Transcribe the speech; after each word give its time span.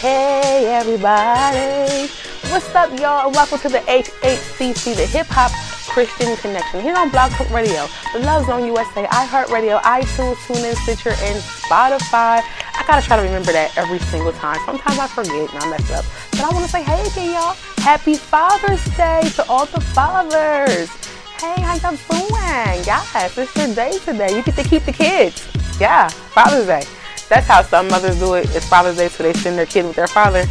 Hey 0.00 0.64
everybody, 0.72 2.10
what's 2.48 2.74
up 2.74 2.88
y'all 2.98 3.26
and 3.26 3.36
welcome 3.36 3.58
to 3.58 3.68
the 3.68 3.80
HHCC, 3.80 4.96
the 4.96 5.04
Hip 5.04 5.26
Hop 5.28 5.52
Christian 5.92 6.34
Connection 6.38 6.80
here 6.80 6.96
on 6.96 7.10
Blog 7.10 7.32
Talk 7.32 7.50
Radio, 7.50 7.86
the 8.14 8.20
Love 8.20 8.46
Zone 8.46 8.64
USA, 8.64 9.04
iHeartRadio, 9.04 9.78
iTunes, 9.82 10.36
TuneIn, 10.46 10.74
Stitcher, 10.84 11.10
and 11.10 11.36
Spotify. 11.42 12.40
I 12.40 12.84
gotta 12.86 13.04
try 13.06 13.18
to 13.18 13.22
remember 13.22 13.52
that 13.52 13.76
every 13.76 13.98
single 13.98 14.32
time. 14.32 14.56
Sometimes 14.64 14.98
I 14.98 15.06
forget 15.06 15.52
and 15.52 15.64
I 15.64 15.68
mess 15.68 15.90
up. 15.90 16.06
But 16.30 16.40
I 16.40 16.48
wanna 16.48 16.68
say 16.68 16.82
hey 16.82 17.06
again 17.06 17.34
y'all. 17.34 17.52
Happy 17.84 18.14
Father's 18.14 18.82
Day 18.96 19.28
to 19.36 19.46
all 19.50 19.66
the 19.66 19.82
fathers. 19.82 20.88
Hey, 21.36 21.60
how 21.60 21.76
y'all 21.76 22.00
doing? 22.08 22.84
Yes, 22.88 23.36
it's 23.36 23.54
your 23.54 23.74
day 23.74 23.92
today. 23.98 24.34
You 24.34 24.42
get 24.44 24.56
to 24.56 24.64
keep 24.64 24.84
the 24.84 24.92
kids. 24.92 25.46
Yeah, 25.78 26.08
Father's 26.08 26.64
Day. 26.64 26.84
That's 27.30 27.46
how 27.46 27.62
some 27.62 27.86
mothers 27.86 28.18
do 28.18 28.34
it. 28.34 28.54
It's 28.56 28.68
Father's 28.68 28.96
Day, 28.96 29.06
so 29.06 29.22
they 29.22 29.32
send 29.32 29.56
their 29.56 29.64
kid 29.64 29.86
with 29.86 29.94
their 29.94 30.08
father. 30.08 30.44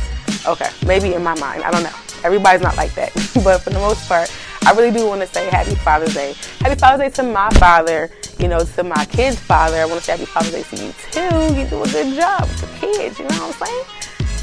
Okay, 0.48 0.70
maybe 0.88 1.14
in 1.14 1.22
my 1.22 1.38
mind. 1.38 1.64
I 1.64 1.72
don't 1.72 1.84
know. 1.84 1.94
Everybody's 2.24 2.62
not 2.62 2.78
like 2.78 2.96
that. 2.96 3.14
but 3.44 3.60
for 3.62 3.70
the 3.70 3.80
most 3.80 4.08
part, 4.08 4.34
I 4.66 4.72
really 4.72 4.92
do 4.92 5.06
want 5.06 5.20
to 5.20 5.28
say 5.28 5.50
Happy 5.50 5.76
Father's 5.76 6.14
Day. 6.14 6.36
Happy 6.62 6.80
Father's 6.80 7.12
Day 7.12 7.22
to 7.22 7.24
my 7.24 7.50
father, 7.52 8.10
you 8.40 8.48
know, 8.48 8.64
to 8.64 8.84
my 8.84 9.04
kid's 9.06 9.38
father. 9.38 9.76
I 9.76 9.86
want 9.86 10.00
to 10.00 10.06
say 10.06 10.14
Happy 10.14 10.26
Father's 10.26 10.54
Day 10.54 10.64
to 10.64 10.86
you 10.86 10.94
too. 11.12 11.60
You 11.60 11.68
do 11.68 11.84
a 11.84 11.88
good 11.90 12.16
job 12.16 12.44
with 12.48 12.62
the 12.62 12.88
kids, 12.88 13.20
you 13.20 13.26
know 13.28 13.48
what 13.48 13.62
I'm 13.62 13.68
saying? 13.68 13.99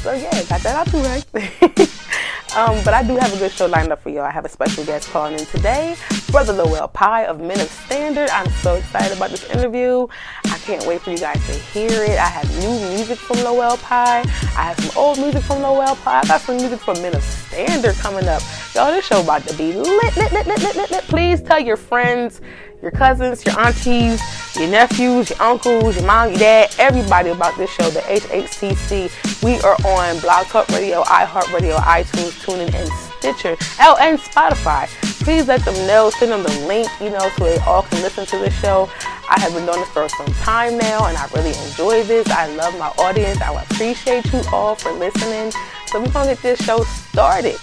So 0.07 0.13
yeah, 0.13 0.41
got 0.43 0.61
that 0.61 0.67
out 0.67 0.87
too 0.87 0.99
right. 0.99 1.97
Um, 2.55 2.81
but 2.83 2.93
I 2.93 3.03
do 3.03 3.15
have 3.17 3.31
a 3.33 3.37
good 3.37 3.51
show 3.51 3.67
lined 3.67 3.91
up 3.91 4.01
for 4.01 4.09
y'all. 4.09 4.23
I 4.23 4.31
have 4.31 4.45
a 4.45 4.49
special 4.49 4.83
guest 4.83 5.09
calling 5.09 5.33
in 5.33 5.45
today, 5.45 5.95
Brother 6.31 6.53
Lowell 6.53 6.87
Pye 6.87 7.25
of 7.25 7.39
Men 7.39 7.59
of 7.59 7.69
Standard. 7.69 8.29
I'm 8.31 8.49
so 8.49 8.75
excited 8.75 9.15
about 9.15 9.29
this 9.29 9.47
interview. 9.51 10.07
I 10.45 10.57
can't 10.59 10.83
wait 10.87 11.01
for 11.01 11.11
you 11.11 11.19
guys 11.19 11.45
to 11.45 11.53
hear 11.53 12.03
it. 12.03 12.17
I 12.17 12.25
have 12.25 12.49
new 12.59 12.95
music 12.95 13.19
from 13.19 13.43
Lowell 13.43 13.77
Pye. 13.77 14.21
I 14.57 14.63
have 14.63 14.79
some 14.79 14.97
old 14.97 15.19
music 15.19 15.43
from 15.43 15.61
Lowell 15.61 15.97
Pye. 15.97 16.21
I 16.23 16.27
got 16.27 16.41
some 16.41 16.57
music 16.57 16.79
from 16.79 16.99
Men 17.01 17.15
of 17.15 17.21
Standard 17.21 17.95
coming 17.95 18.27
up. 18.27 18.41
Y'all, 18.73 18.91
this 18.91 19.05
show 19.05 19.21
about 19.21 19.45
to 19.47 19.55
be 19.55 19.73
lit, 19.73 20.17
lit, 20.17 20.31
lit, 20.31 20.47
lit, 20.47 20.59
lit, 20.59 20.75
lit, 20.75 20.91
lit. 20.91 21.03
Please 21.03 21.41
tell 21.41 21.59
your 21.59 21.77
friends, 21.77 22.41
your 22.81 22.91
cousins, 22.91 23.45
your 23.45 23.59
aunties, 23.59 24.21
your 24.55 24.69
nephews, 24.69 25.29
your 25.29 25.41
uncles, 25.41 25.95
your 25.95 26.05
mom, 26.05 26.29
your 26.29 26.39
dad, 26.39 26.73
everybody 26.77 27.29
about 27.29 27.57
this 27.57 27.69
show, 27.71 27.89
the 27.89 28.01
HHCC. 28.01 29.43
We 29.43 29.59
are 29.61 29.75
on 29.85 30.19
Blog 30.19 30.47
Talk 30.47 30.67
Radio, 30.69 31.03
iHeartRadio, 31.03 31.77
iTunes, 31.77 32.43
TuneIn, 32.43 32.73
and 32.73 32.89
Stitcher, 33.17 33.57
oh, 33.79 33.97
and 33.99 34.19
Spotify. 34.19 34.87
Please 35.23 35.47
let 35.47 35.65
them 35.65 35.75
know, 35.87 36.09
send 36.11 36.31
them 36.31 36.43
the 36.43 36.65
link, 36.67 36.87
you 37.01 37.09
know, 37.09 37.29
so 37.37 37.43
they 37.43 37.57
all 37.59 37.81
can 37.83 38.01
listen 38.01 38.25
to 38.27 38.37
the 38.37 38.51
show. 38.51 38.89
I 39.29 39.39
have 39.39 39.53
been 39.53 39.65
doing 39.65 39.79
this 39.79 39.89
for 39.89 40.07
some 40.09 40.33
time 40.35 40.77
now, 40.77 41.07
and 41.07 41.17
I 41.17 41.27
really 41.33 41.53
enjoy 41.65 42.03
this. 42.03 42.29
I 42.29 42.47
love 42.55 42.77
my 42.77 42.87
audience. 43.03 43.41
I 43.41 43.61
appreciate 43.61 44.31
you 44.31 44.41
all 44.53 44.75
for 44.75 44.91
listening. 44.91 45.51
So 45.87 45.99
we're 45.99 46.11
gonna 46.11 46.33
get 46.33 46.41
this 46.41 46.63
show 46.63 46.83
started 46.83 47.57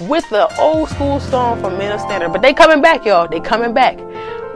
with 0.00 0.28
the 0.30 0.52
old 0.60 0.88
school 0.88 1.20
song 1.20 1.60
from 1.60 1.78
Men 1.78 1.92
of 1.92 2.00
Standard. 2.00 2.32
But 2.32 2.42
they 2.42 2.52
coming 2.52 2.80
back, 2.80 3.04
y'all. 3.04 3.28
They 3.28 3.40
coming 3.40 3.72
back 3.72 3.98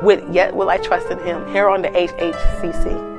with 0.03 0.23
Yet 0.31 0.55
Will 0.55 0.71
I 0.71 0.79
Trust 0.79 1.11
in 1.11 1.19
Him 1.21 1.47
here 1.53 1.69
on 1.69 1.83
the 1.83 1.89
HHCC. 1.89 3.10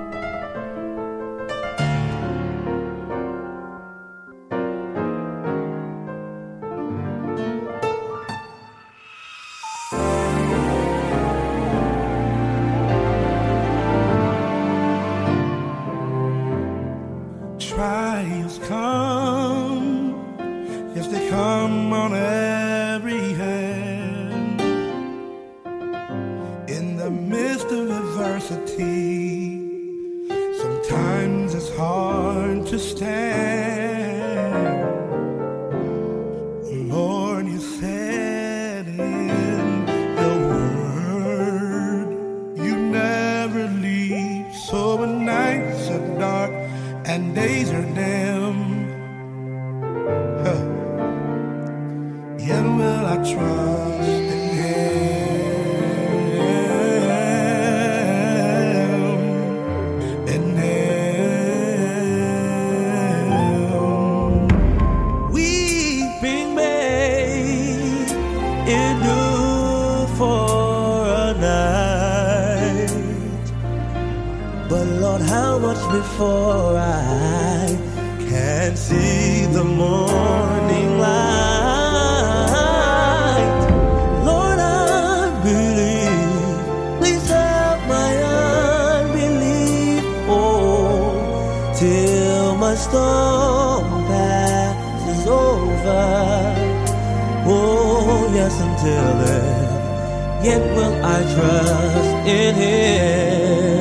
Until 98.71 99.17
then, 99.25 100.43
yet 100.43 100.61
will 100.75 101.05
I 101.05 101.21
trust 101.33 102.27
in 102.27 102.55
Him. 102.55 103.80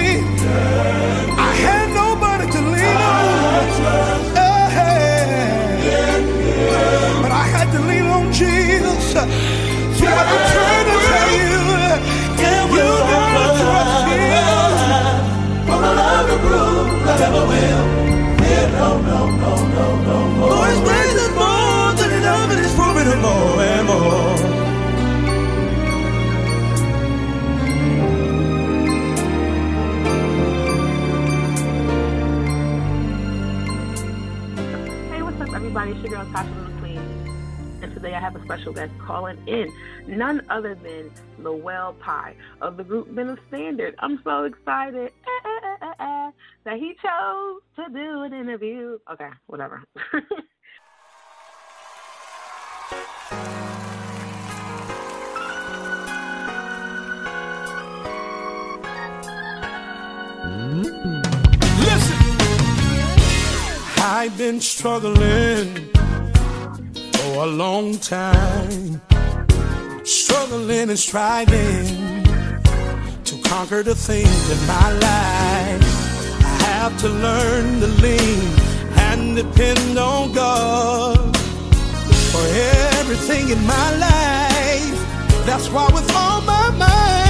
You. 0.00 0.37
None 40.18 40.42
other 40.50 40.74
than 40.74 41.10
Lowell 41.38 41.94
Pye 42.00 42.34
of 42.60 42.76
the 42.76 42.84
group 42.84 43.08
Men 43.10 43.28
of 43.28 43.38
Standard. 43.48 43.94
I'm 43.98 44.20
so 44.24 44.44
excited 44.44 45.12
eh, 45.26 45.76
eh, 45.82 45.92
eh, 46.00 46.30
that 46.64 46.76
he 46.76 46.94
chose 47.02 47.60
to 47.76 47.88
do 47.92 48.22
an 48.22 48.32
interview. 48.32 48.98
Okay, 49.12 49.30
whatever. 49.46 49.84
Listen, 61.80 62.18
I've 63.98 64.36
been 64.36 64.60
struggling 64.60 65.97
a 67.44 67.46
long 67.46 67.96
time 67.98 69.00
struggling 70.04 70.88
and 70.88 70.98
striving 70.98 72.24
to 73.22 73.40
conquer 73.44 73.84
the 73.84 73.94
things 73.94 74.50
in 74.50 74.66
my 74.66 74.92
life. 74.92 75.82
I 76.42 76.54
have 76.64 76.98
to 77.00 77.08
learn 77.08 77.80
to 77.80 77.86
lean 78.02 78.40
and 79.10 79.36
depend 79.36 79.98
on 79.98 80.32
God 80.32 81.36
for 82.32 82.44
everything 82.98 83.50
in 83.50 83.64
my 83.66 83.88
life. 83.96 84.98
That's 85.46 85.68
why, 85.70 85.88
with 85.94 86.10
all 86.16 86.40
my 86.40 86.70
might, 86.70 87.27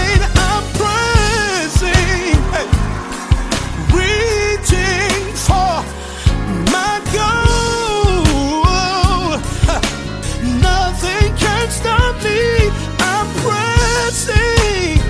see 14.10 15.00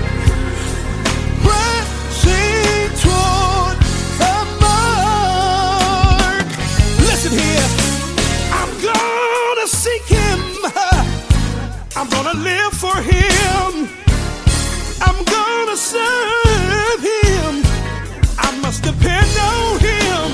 I'm 8.51 8.71
gonna 8.81 9.67
seek 9.67 10.03
him, 10.03 10.39
I'm 11.95 12.09
gonna 12.09 12.33
live 12.39 12.73
for 12.73 12.95
him, 12.95 13.87
I'm 15.01 15.23
gonna 15.23 15.77
serve 15.77 17.01
him. 17.01 17.63
I 18.37 18.51
must 18.61 18.85
appear 18.85 19.21
to 19.21 19.49
him, 19.79 20.31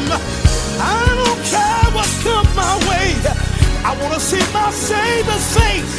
I 0.81 1.05
don't 1.21 1.41
care 1.53 1.87
what's 1.93 2.23
come 2.23 2.47
my 2.55 2.75
way. 2.89 3.13
I 3.83 3.95
wanna 4.01 4.19
see 4.19 4.41
my 4.53 4.71
Savior's 4.71 5.47
face. 5.57 5.95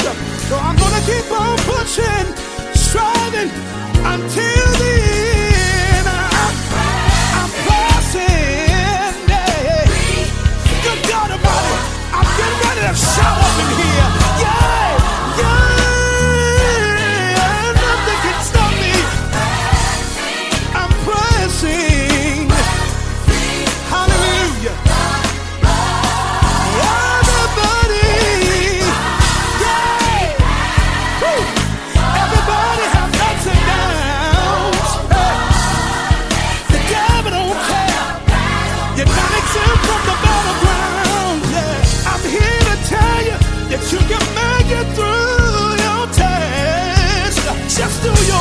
So 0.48 0.56
I'm 0.56 0.76
gonna 0.76 1.02
keep 1.06 1.30
on 1.30 1.56
pushing, 1.66 2.26
striving 2.96 3.50
until 4.12 4.66
the 4.80 4.94
end. 5.96 6.08
I'm. 6.08 7.50
Yeah. 9.28 9.84
Good 10.84 11.00
God 11.10 11.30
Almighty, 11.30 11.76
I'm 12.16 12.28
getting 12.38 12.60
ready 12.64 12.80
to 12.88 12.94
shout 12.96 13.38
up 13.46 13.60
in 13.60 13.68
here. 13.84 13.95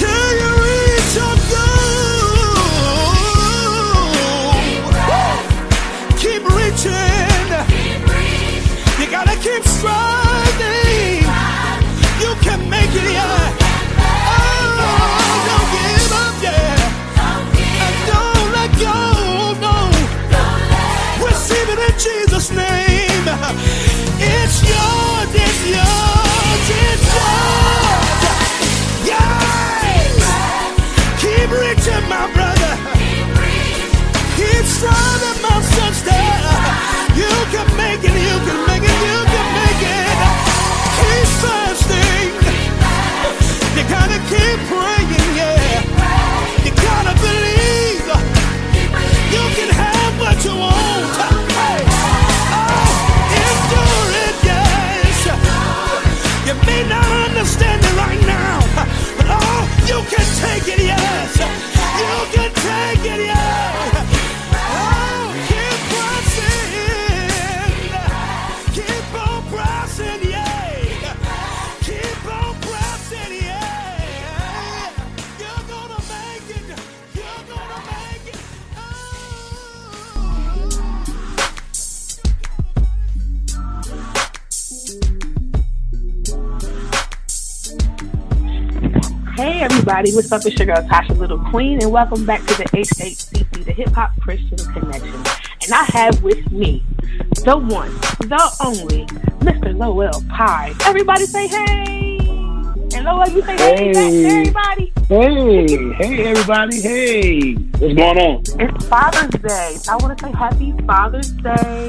to 0.00 0.06
you 0.06 0.49
You 34.82 34.88
can 37.52 37.68
make 37.76 38.00
it, 38.02 38.16
you 38.16 38.36
can 38.46 38.60
make 38.66 38.80
it, 38.80 38.98
you 39.08 39.18
can 39.28 39.46
make 39.60 39.82
it. 39.84 40.16
Keep 40.96 41.28
fasting. 41.42 42.32
You 43.76 43.82
gotta 43.92 44.18
keep 44.32 44.58
praying, 44.72 45.28
yeah. 45.36 45.84
You 46.64 46.72
gotta 46.80 47.12
believe. 47.20 48.08
You 49.34 49.44
can 49.56 49.68
have 49.68 50.12
what 50.18 50.38
you 50.46 50.56
want. 50.56 51.12
Hey. 51.60 51.84
Oh, 52.56 53.36
endure 53.44 54.10
it, 54.24 54.36
yes. 54.48 55.28
You 56.46 56.54
may 56.64 56.88
not 56.88 57.04
understand 57.28 57.84
it 57.84 57.94
right 58.00 58.22
now, 58.24 58.60
but 59.18 59.26
oh, 59.28 59.60
you 59.84 60.00
can 60.08 60.26
take 60.40 60.68
it, 60.72 60.80
yes. 60.86 61.39
Everybody, 90.00 90.16
what's 90.16 90.32
up? 90.32 90.46
It's 90.46 90.58
your 90.58 90.64
girl 90.64 90.88
Tasha 90.88 91.14
Little 91.18 91.38
Queen, 91.50 91.82
and 91.82 91.92
welcome 91.92 92.24
back 92.24 92.40
to 92.46 92.54
the 92.56 92.64
HHCC, 92.64 93.66
the 93.66 93.72
Hip 93.72 93.90
Hop 93.90 94.18
Christian 94.18 94.56
Connection. 94.72 95.12
And 95.12 95.74
I 95.74 95.84
have 95.92 96.22
with 96.22 96.50
me 96.50 96.82
the 97.44 97.58
one, 97.58 97.90
the 98.20 98.40
only, 98.64 99.04
Mr. 99.44 99.76
Lowell 99.76 100.24
Pye. 100.30 100.74
Everybody 100.86 101.26
say 101.26 101.48
hey! 101.48 102.16
And 102.94 103.04
Lowell, 103.04 103.28
you 103.28 103.42
say 103.42 103.58
hey, 103.58 103.92
hey 103.92 104.40
everybody. 104.40 104.92
Hey, 105.06 105.92
hey 105.92 106.24
everybody, 106.24 106.80
hey. 106.80 107.52
What's 107.52 107.94
going 107.94 108.18
on? 108.18 108.42
It's 108.58 108.86
Father's 108.86 109.42
Day. 109.42 109.76
I 109.86 109.96
want 109.96 110.16
to 110.16 110.24
say 110.24 110.32
happy 110.32 110.72
Father's 110.86 111.30
Day 111.32 111.88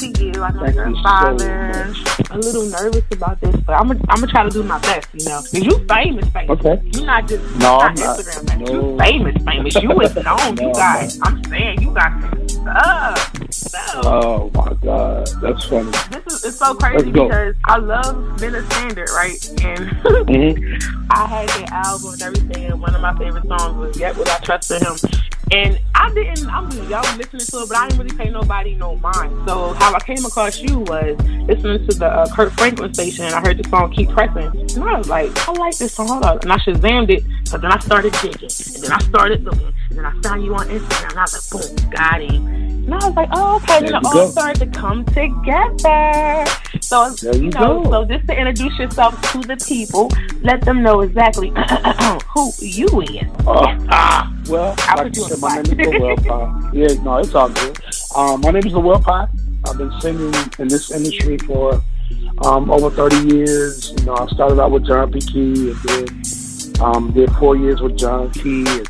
to 0.00 0.24
you. 0.24 0.42
I 0.42 0.50
know 0.50 0.64
Thank 0.64 0.74
you're 0.74 0.86
a 0.86 1.02
father. 1.04 1.94
So 1.94 2.17
a 2.30 2.38
little 2.38 2.66
nervous 2.66 3.04
about 3.10 3.40
this, 3.40 3.54
but 3.66 3.74
I'm 3.74 3.88
gonna 3.88 4.00
I'm 4.08 4.20
gonna 4.20 4.32
try 4.32 4.42
to 4.44 4.50
do 4.50 4.62
my 4.62 4.78
best. 4.80 5.08
You 5.14 5.24
know, 5.26 5.38
cause 5.38 5.54
you 5.54 5.78
famous, 5.86 6.28
famous. 6.30 6.60
Okay. 6.60 6.80
You're 6.92 7.06
not 7.06 7.28
just 7.28 7.44
no, 7.56 7.78
not 7.78 7.96
Instagram 7.96 8.44
not, 8.44 8.50
famous. 8.50 8.70
No. 8.70 8.90
You 8.90 8.98
famous, 8.98 9.44
famous. 9.44 9.74
You 9.74 10.00
is 10.00 10.14
known. 10.24 10.54
no, 10.54 10.68
you 10.68 10.72
got. 10.74 11.16
I'm 11.22 11.44
saying 11.44 11.82
you 11.82 11.94
got 11.94 12.20
some 12.20 12.48
stuff. 12.48 13.52
stuff. 13.52 14.04
Oh 14.04 14.50
my 14.54 14.74
god, 14.82 15.28
that's 15.40 15.64
funny. 15.64 15.90
This 16.10 16.34
is 16.34 16.44
it's 16.44 16.58
so 16.58 16.74
crazy 16.74 17.10
because 17.10 17.54
I 17.64 17.78
love 17.78 18.40
Men 18.40 18.54
of 18.54 18.72
Standard, 18.72 19.08
right? 19.10 19.48
And 19.62 19.90
mm-hmm. 19.90 21.06
I 21.10 21.26
had 21.26 21.48
the 21.48 21.74
album 21.74 22.12
and 22.12 22.22
everything, 22.22 22.64
and 22.66 22.80
one 22.80 22.94
of 22.94 23.00
my 23.00 23.16
favorite 23.18 23.46
songs 23.46 23.76
was 23.76 23.98
"Yet 23.98 24.16
Will 24.16 24.28
I 24.28 24.38
Trust 24.38 24.70
in 24.70 24.84
Him." 24.84 24.96
And 25.50 25.80
I 25.94 26.12
didn't, 26.12 26.46
I'm 26.48 26.70
y'all 26.88 27.16
listening 27.16 27.40
to 27.40 27.58
it, 27.60 27.68
but 27.68 27.76
I 27.76 27.88
didn't 27.88 28.04
really 28.04 28.16
pay 28.16 28.30
nobody 28.30 28.74
no 28.74 28.96
mind. 28.96 29.48
So 29.48 29.72
how 29.74 29.94
I 29.94 30.00
came 30.00 30.24
across 30.24 30.58
you 30.60 30.80
was 30.80 31.18
listening 31.46 31.86
to 31.88 31.98
the 31.98 32.06
uh, 32.06 32.34
Kirk 32.34 32.52
Franklin 32.52 32.92
station, 32.92 33.24
and 33.24 33.34
I 33.34 33.40
heard 33.40 33.58
the 33.58 33.68
song 33.68 33.90
"Keep 33.92 34.10
Pressing," 34.10 34.44
and 34.44 34.84
I 34.84 34.98
was 34.98 35.08
like, 35.08 35.30
I 35.48 35.52
like 35.52 35.76
this 35.78 35.94
song, 35.94 36.08
hold 36.08 36.24
on. 36.24 36.38
and 36.42 36.52
I 36.52 36.56
shazammed 36.58 37.10
it. 37.10 37.24
So 37.48 37.56
then 37.56 37.72
I 37.72 37.78
started 37.78 38.12
digging, 38.20 38.50
and 38.74 38.84
then 38.84 38.92
I 38.92 38.98
started 38.98 39.44
looking, 39.44 39.72
and 39.90 39.98
then 39.98 40.04
I 40.04 40.20
found 40.22 40.44
you 40.44 40.54
on 40.54 40.68
Instagram, 40.68 41.10
and 41.10 41.18
I 41.18 41.22
was 41.22 41.52
like, 41.52 41.62
boom, 41.62 41.90
got 41.90 42.20
him. 42.20 42.68
And 42.88 42.94
I 42.94 43.06
was 43.06 43.16
like, 43.16 43.28
oh, 43.32 43.56
okay, 43.56 43.80
then 43.80 43.94
it 43.94 43.94
all 43.94 44.12
go. 44.12 44.30
started 44.30 44.72
to 44.72 44.78
come 44.78 45.04
together. 45.06 46.44
So, 46.80 47.10
there 47.20 47.36
you, 47.36 47.44
you 47.44 47.50
know, 47.50 47.84
go. 47.84 47.90
so 47.90 48.04
just 48.06 48.26
to 48.28 48.38
introduce 48.38 48.78
yourself 48.78 49.20
to 49.32 49.40
the 49.40 49.56
people, 49.56 50.10
let 50.42 50.62
them 50.62 50.82
know 50.82 51.00
exactly 51.00 51.50
who 52.28 52.50
you 52.60 53.02
is. 53.02 53.28
Uh, 53.46 53.76
ah, 53.90 54.37
well, 54.48 54.74
I 54.78 55.02
like 55.02 55.16
you 55.16 55.28
said, 55.28 55.38
my 55.40 55.60
name 55.62 55.80
is 55.80 55.86
Lowell 55.86 56.16
Pye. 56.16 56.70
Yeah, 56.72 57.02
no, 57.02 57.18
it's 57.18 57.34
all 57.34 57.48
good. 57.48 57.78
Um, 58.16 58.40
my 58.40 58.50
name 58.50 58.66
is 58.66 58.72
Lowell 58.72 59.00
Pye. 59.00 59.28
I've 59.66 59.76
been 59.78 59.92
singing 60.00 60.32
in 60.58 60.68
this 60.68 60.90
industry 60.90 61.38
for 61.38 61.82
um, 62.44 62.70
over 62.70 62.90
30 62.90 63.34
years. 63.34 63.92
You 63.98 64.06
know, 64.06 64.16
I 64.16 64.26
started 64.28 64.60
out 64.60 64.70
with 64.70 64.86
John 64.86 65.12
P. 65.12 65.20
Kee 65.20 65.70
and 65.70 65.76
then 65.84 66.08
um, 66.80 67.12
did 67.12 67.30
four 67.32 67.56
years 67.56 67.80
with 67.80 67.98
John 67.98 68.30
Kee. 68.30 68.64
And, 68.66 68.88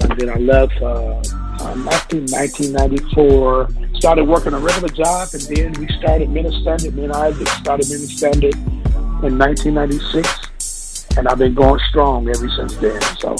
and 0.00 0.20
then 0.20 0.30
I 0.30 0.36
left, 0.36 0.80
uh, 0.80 1.16
um, 1.64 1.88
I 1.88 1.98
think 2.08 2.30
1994. 2.30 3.68
Started 3.94 4.24
working 4.24 4.52
a 4.52 4.58
regular 4.58 4.88
job 4.88 5.28
and 5.32 5.42
then 5.42 5.72
we 5.80 5.88
started 5.98 6.28
Minister 6.28 6.90
Me 6.92 7.04
and 7.04 7.12
Isaac 7.12 7.48
started 7.48 7.88
Minister 7.88 8.28
in 8.28 9.38
1996. 9.38 11.16
And 11.16 11.26
I've 11.26 11.38
been 11.38 11.54
going 11.54 11.80
strong 11.88 12.28
ever 12.28 12.48
since 12.50 12.76
then. 12.76 13.00
So, 13.18 13.36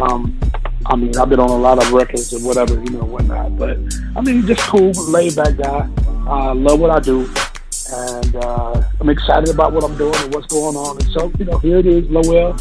um, 0.00 0.38
I 0.90 0.96
mean, 0.96 1.14
I've 1.18 1.28
been 1.28 1.38
on 1.38 1.50
a 1.50 1.56
lot 1.56 1.76
of 1.76 1.92
records 1.92 2.32
and 2.32 2.42
whatever, 2.42 2.74
you 2.74 2.90
know, 2.90 3.04
whatnot. 3.04 3.58
But 3.58 3.78
I 4.16 4.22
mean, 4.22 4.46
just 4.46 4.60
cool, 4.62 4.90
laid 5.08 5.36
back 5.36 5.56
guy. 5.58 5.86
Uh, 6.26 6.54
love 6.54 6.80
what 6.80 6.90
I 6.90 6.98
do, 7.00 7.28
and 7.92 8.36
uh, 8.36 8.82
I'm 8.98 9.08
excited 9.10 9.50
about 9.50 9.74
what 9.74 9.84
I'm 9.84 9.96
doing 9.98 10.14
and 10.16 10.34
what's 10.34 10.46
going 10.46 10.76
on. 10.76 10.96
And 10.96 11.10
so, 11.10 11.30
you 11.38 11.44
know, 11.44 11.58
here 11.58 11.78
it 11.78 11.86
is, 11.86 12.08
Lowell, 12.08 12.56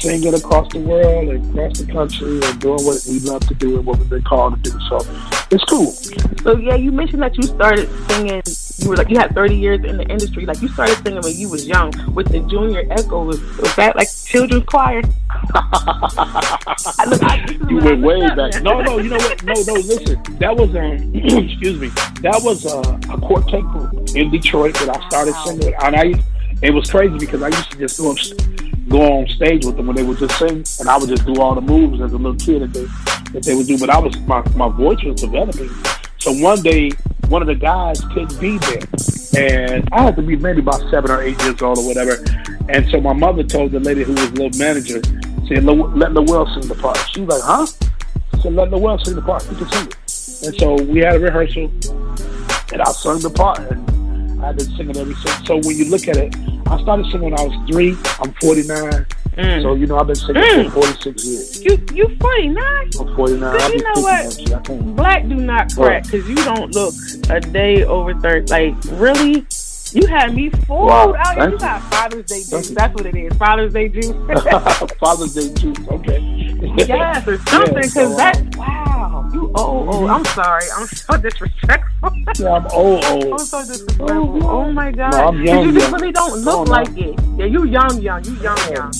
singing 0.00 0.34
across 0.34 0.72
the 0.72 0.80
world 0.80 1.28
and 1.28 1.50
across 1.50 1.78
the 1.78 1.92
country 1.92 2.40
and 2.42 2.60
doing 2.60 2.84
what 2.84 3.00
we 3.08 3.20
love 3.20 3.46
to 3.46 3.54
do 3.54 3.76
and 3.76 3.86
what 3.86 3.98
we've 3.98 4.10
been 4.10 4.22
called 4.22 4.62
to 4.62 4.70
do. 4.70 4.78
So 4.88 4.98
it's 5.52 5.64
cool. 5.64 5.92
So 6.42 6.56
yeah, 6.56 6.76
you 6.76 6.90
mentioned 6.90 7.20
that 7.22 7.36
you 7.36 7.42
started 7.42 7.90
singing. 8.10 8.42
You 8.78 8.88
were 8.88 8.96
like 8.96 9.10
you 9.10 9.18
had 9.18 9.34
30 9.34 9.54
years 9.54 9.84
in 9.84 9.98
the 9.98 10.04
industry. 10.04 10.46
Like 10.46 10.62
you 10.62 10.68
started 10.68 10.96
singing 11.04 11.20
when 11.20 11.36
you 11.36 11.50
was 11.50 11.66
young 11.66 11.92
with 12.14 12.28
the 12.28 12.40
Junior 12.40 12.86
Echo. 12.90 13.24
Was, 13.24 13.38
was 13.58 13.76
that 13.76 13.94
like 13.94 14.08
children's 14.24 14.64
choir? 14.64 15.02
look, 15.02 15.12
I, 17.22 17.58
you 17.68 17.76
went 17.78 18.00
way 18.00 18.20
back. 18.34 18.62
No, 18.62 18.80
no, 18.80 18.98
you 18.98 19.10
know 19.10 19.16
what? 19.16 19.44
No, 19.44 19.52
no. 19.52 19.74
Listen, 19.74 20.22
that 20.38 20.56
was 20.56 20.74
um, 20.74 21.14
excuse 21.48 21.78
me. 21.78 21.88
That 22.22 22.40
was 22.42 22.64
uh, 22.64 22.98
a 23.10 23.20
quartet 23.20 23.60
group 23.62 24.16
in 24.16 24.30
Detroit 24.30 24.74
that 24.76 24.96
I 24.96 25.08
started 25.08 25.34
singing, 25.44 25.74
and 25.82 25.96
I. 25.96 26.14
It 26.62 26.72
was 26.72 26.88
crazy 26.88 27.18
because 27.18 27.42
I 27.42 27.48
used 27.48 27.72
to 27.72 27.78
just 27.78 27.96
do 27.96 28.14
go 28.88 29.18
on 29.18 29.28
stage 29.28 29.64
with 29.64 29.76
them 29.76 29.86
when 29.86 29.96
they 29.96 30.02
would 30.02 30.18
just 30.18 30.38
sing, 30.38 30.64
and 30.80 30.88
I 30.88 30.96
would 30.98 31.08
just 31.08 31.26
do 31.26 31.40
all 31.40 31.54
the 31.54 31.60
moves 31.60 32.00
as 32.00 32.12
a 32.12 32.16
little 32.16 32.34
kid 32.34 32.62
that 32.62 32.72
they 32.72 32.86
that 33.32 33.42
they 33.44 33.54
would 33.54 33.66
do. 33.66 33.78
But 33.78 33.90
I 33.90 33.98
was 33.98 34.18
my 34.20 34.42
my 34.54 34.68
voice 34.68 35.02
was 35.04 35.20
developing. 35.20 35.70
So 36.18 36.32
one 36.32 36.62
day, 36.62 36.90
one 37.28 37.42
of 37.42 37.48
the 37.48 37.54
guys 37.54 38.00
couldn't 38.12 38.38
be 38.40 38.58
there, 38.58 38.82
and 39.36 39.88
I 39.92 40.02
had 40.02 40.16
to 40.16 40.22
be 40.22 40.36
maybe 40.36 40.60
about 40.60 40.80
seven 40.90 41.10
or 41.10 41.22
eight 41.22 41.40
years 41.42 41.60
old 41.62 41.78
or 41.78 41.86
whatever. 41.86 42.22
And 42.68 42.88
so 42.90 43.00
my 43.00 43.12
mother 43.12 43.42
told 43.42 43.72
the 43.72 43.80
lady 43.80 44.04
who 44.04 44.12
was 44.12 44.30
the 44.30 44.42
little 44.42 44.58
manager, 44.58 45.02
said, 45.48 45.64
"Let 45.64 46.12
Lowell 46.12 46.46
sing 46.54 46.68
the 46.68 46.76
part." 46.80 46.98
She 47.12 47.20
was 47.22 47.40
like, 47.40 47.42
"Huh?" 47.42 47.66
I 48.34 48.38
said, 48.40 48.54
"Let 48.54 48.70
Lowell 48.70 48.98
sing 48.98 49.16
the 49.16 49.22
part. 49.22 49.44
You 49.50 49.56
can 49.56 49.68
sing 49.68 49.86
it." 49.86 49.96
And 50.46 50.60
so 50.60 50.74
we 50.74 51.00
had 51.00 51.16
a 51.16 51.20
rehearsal, 51.20 51.70
and 52.72 52.82
I 52.82 52.92
sung 52.92 53.20
the 53.20 53.30
part, 53.30 53.58
and 53.58 54.44
I've 54.44 54.56
been 54.56 54.70
singing 54.76 54.96
ever 54.96 55.14
since. 55.14 55.46
So 55.46 55.56
when 55.56 55.76
you 55.76 55.86
look 55.86 56.06
at 56.08 56.16
it, 56.16 56.34
I 56.66 56.80
started 56.82 57.06
singing 57.06 57.30
when 57.30 57.38
I 57.38 57.44
was 57.44 57.70
three. 57.70 57.96
I'm 58.20 58.32
49. 58.34 59.06
Mm. 59.32 59.62
So 59.62 59.74
you 59.74 59.86
know 59.86 59.98
I've 59.98 60.06
been 60.06 60.16
singing 60.16 60.42
mm. 60.42 60.64
for 60.66 60.82
46 60.82 61.24
years. 61.24 61.64
You 61.64 61.86
you 61.94 62.16
49? 62.18 62.90
I'm 63.00 63.16
49. 63.16 63.58
Cause 63.58 63.72
you 63.72 63.82
know 63.82 64.00
what? 64.02 64.96
Black 64.96 65.28
do 65.28 65.34
not 65.36 65.74
crack 65.74 66.04
because 66.04 66.28
you 66.28 66.36
don't 66.36 66.74
look 66.74 66.94
a 67.30 67.40
day 67.40 67.84
over 67.84 68.14
30. 68.14 68.50
Like 68.52 68.74
really, 68.92 69.46
you 69.92 70.06
had 70.06 70.34
me 70.34 70.50
fooled 70.50 70.88
wow. 70.88 71.14
out. 71.16 71.36
You, 71.36 71.52
you 71.52 71.58
got 71.58 71.82
Father's 71.90 72.26
Day 72.26 72.42
juice. 72.42 72.70
That's 72.70 72.94
what 72.94 73.06
it 73.06 73.16
is. 73.16 73.32
Father's 73.38 73.72
Day 73.72 73.88
juice. 73.88 74.06
Father's 75.00 75.34
Day 75.34 75.52
juice. 75.54 75.88
Okay. 75.88 76.18
yes, 76.76 77.26
or 77.26 77.38
something 77.48 77.74
because 77.74 77.96
yeah, 77.96 78.08
so, 78.08 78.16
that. 78.16 78.36
Um, 78.38 78.50
wow. 78.56 78.71
You 79.42 79.52
old, 79.56 79.92
old. 79.92 80.10
I'm 80.10 80.24
sorry. 80.26 80.64
I'm 80.72 80.86
so 80.86 81.16
disrespectful. 81.28 82.10
yeah, 82.38 82.52
I'm 82.52 82.66
old, 82.66 83.04
old. 83.06 83.24
I'm 83.24 83.38
so 83.38 83.66
disrespectful. 83.66 84.08
Oh, 84.08 84.66
oh 84.66 84.72
my 84.72 84.92
god. 84.92 85.10
No, 85.10 85.28
I'm 85.28 85.44
young. 85.44 85.64
You 85.66 85.72
just 85.72 85.92
really 85.92 86.12
don't 86.12 86.40
look 86.42 86.68
like 86.68 86.96
it. 86.96 87.18
Yeah, 87.36 87.46
you 87.46 87.64
young, 87.64 88.00
young. 88.00 88.24
You 88.24 88.34
young, 88.36 88.58
young. 88.72 88.92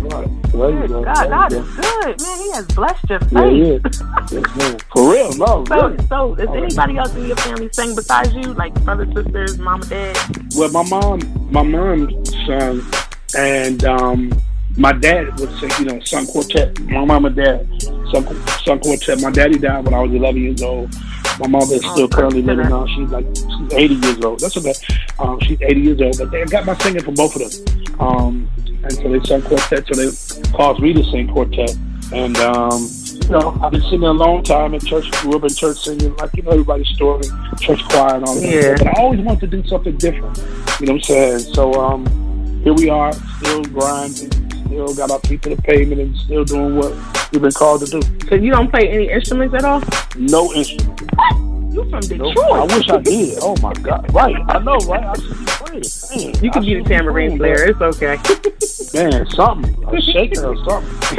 Right. 0.00 0.28
Well, 0.54 0.72
good 0.72 1.04
God, 1.04 1.28
God 1.28 1.52
is 1.52 1.66
good, 1.74 2.22
man. 2.22 2.38
He 2.38 2.50
has 2.52 2.66
blessed 2.68 3.10
your 3.10 3.20
face. 3.20 3.32
Yeah, 3.32 4.38
is. 4.38 4.82
For 4.92 5.10
real, 5.10 5.32
no. 5.36 5.64
So, 5.66 5.88
really. 5.88 6.06
so 6.06 6.34
is 6.34 6.48
anybody 6.50 6.96
else 6.96 7.14
in 7.16 7.26
your 7.26 7.36
family 7.36 7.68
sing 7.72 7.96
besides 7.96 8.32
you, 8.32 8.54
like 8.54 8.72
brothers, 8.84 9.12
sisters, 9.12 9.58
mom, 9.58 9.80
dad? 9.80 10.16
Well, 10.54 10.70
my 10.70 10.88
mom, 10.88 11.50
my 11.50 11.62
mom 11.62 12.24
sung, 12.46 12.82
and 13.36 13.84
um, 13.84 14.30
my 14.80 14.92
dad 14.92 15.38
would 15.38 15.50
sing, 15.58 15.70
you 15.78 15.84
know, 15.84 16.00
sung 16.00 16.26
quartet. 16.26 16.78
My 16.80 17.04
mom 17.04 17.26
and 17.26 17.36
dad 17.36 17.68
sung, 18.10 18.24
sung 18.64 18.80
quartet. 18.80 19.20
My 19.20 19.30
daddy 19.30 19.58
died 19.58 19.84
when 19.84 19.92
I 19.92 20.00
was 20.00 20.10
11 20.10 20.42
years 20.42 20.62
old. 20.62 20.94
My 21.38 21.46
mother 21.46 21.74
is 21.74 21.82
still 21.82 22.04
oh, 22.04 22.08
currently 22.08 22.40
living 22.40 22.68
now. 22.68 22.86
She's 22.86 23.10
like 23.10 23.26
she's 23.26 23.72
80 23.74 23.94
years 23.94 24.24
old. 24.24 24.40
That's 24.40 24.56
okay. 24.56 24.72
Um, 25.18 25.38
she's 25.40 25.60
80 25.60 25.80
years 25.80 26.00
old, 26.00 26.18
but 26.18 26.30
they 26.30 26.44
got 26.46 26.64
my 26.64 26.76
singing 26.78 27.02
from 27.02 27.14
both 27.14 27.36
of 27.36 27.42
them. 27.42 28.00
Um, 28.00 28.50
and 28.82 28.92
so 28.92 29.02
they 29.10 29.20
sung 29.20 29.42
quartet. 29.42 29.86
So 29.86 29.94
they 29.94 30.52
caused 30.52 30.80
me 30.80 30.94
to 30.94 31.04
sing 31.04 31.28
quartet. 31.28 31.76
And 32.12 32.36
um, 32.38 32.88
you 33.22 33.28
know, 33.28 33.58
I've 33.62 33.72
been 33.72 33.82
singing 33.82 34.04
a 34.04 34.12
long 34.12 34.42
time 34.42 34.72
in 34.72 34.80
church. 34.80 35.10
Grew 35.20 35.36
up 35.36 35.42
in 35.44 35.50
church 35.50 35.76
singing, 35.78 36.16
like 36.16 36.34
you 36.36 36.42
know, 36.42 36.52
everybody's 36.52 36.88
story, 36.88 37.24
church 37.60 37.82
choir 37.90 38.16
and 38.16 38.24
all 38.24 38.34
that. 38.34 38.50
Yeah. 38.50 38.76
But 38.78 38.86
I 38.88 39.00
always 39.02 39.20
wanted 39.20 39.50
to 39.50 39.62
do 39.62 39.68
something 39.68 39.96
different. 39.98 40.38
You 40.80 40.86
know 40.86 40.92
what 40.94 41.00
I'm 41.00 41.02
saying? 41.02 41.38
So 41.54 41.74
um, 41.74 42.06
here 42.62 42.74
we 42.74 42.88
are, 42.88 43.12
still 43.12 43.62
grinding, 43.64 44.49
still 44.70 44.94
got 44.94 45.10
our 45.10 45.18
feet 45.20 45.42
to 45.42 45.54
the 45.54 45.62
pavement, 45.62 46.00
and 46.00 46.16
still 46.16 46.44
doing 46.44 46.76
what 46.76 46.94
we've 47.32 47.42
been 47.42 47.50
called 47.52 47.84
to 47.84 48.00
do. 48.00 48.00
So 48.28 48.36
you 48.36 48.50
don't 48.50 48.70
play 48.70 48.88
any 48.88 49.10
instruments 49.10 49.54
at 49.54 49.64
all? 49.64 49.82
No 50.16 50.52
instruments. 50.52 51.02
You 51.74 51.88
from 51.88 52.00
Detroit? 52.00 52.36
I 52.38 52.76
wish 52.76 52.88
I 52.90 52.98
did. 52.98 53.38
Oh 53.42 53.56
my 53.62 53.72
God! 53.74 54.12
Right, 54.12 54.36
I 54.48 54.58
know, 54.58 54.76
right? 54.88 55.04
I 55.04 55.14
should 55.14 55.38
be 55.38 55.44
playing. 55.46 56.34
you 56.42 56.50
can 56.50 56.62
be 56.62 56.82
the 56.82 56.88
tambourine 56.88 57.38
player. 57.38 57.68
It's 57.68 57.80
okay. 57.80 58.16
Man, 58.92 59.26
something, 59.30 59.84
a 59.86 60.00
shaker 60.00 60.46
or 60.46 60.56
something. 60.68 61.18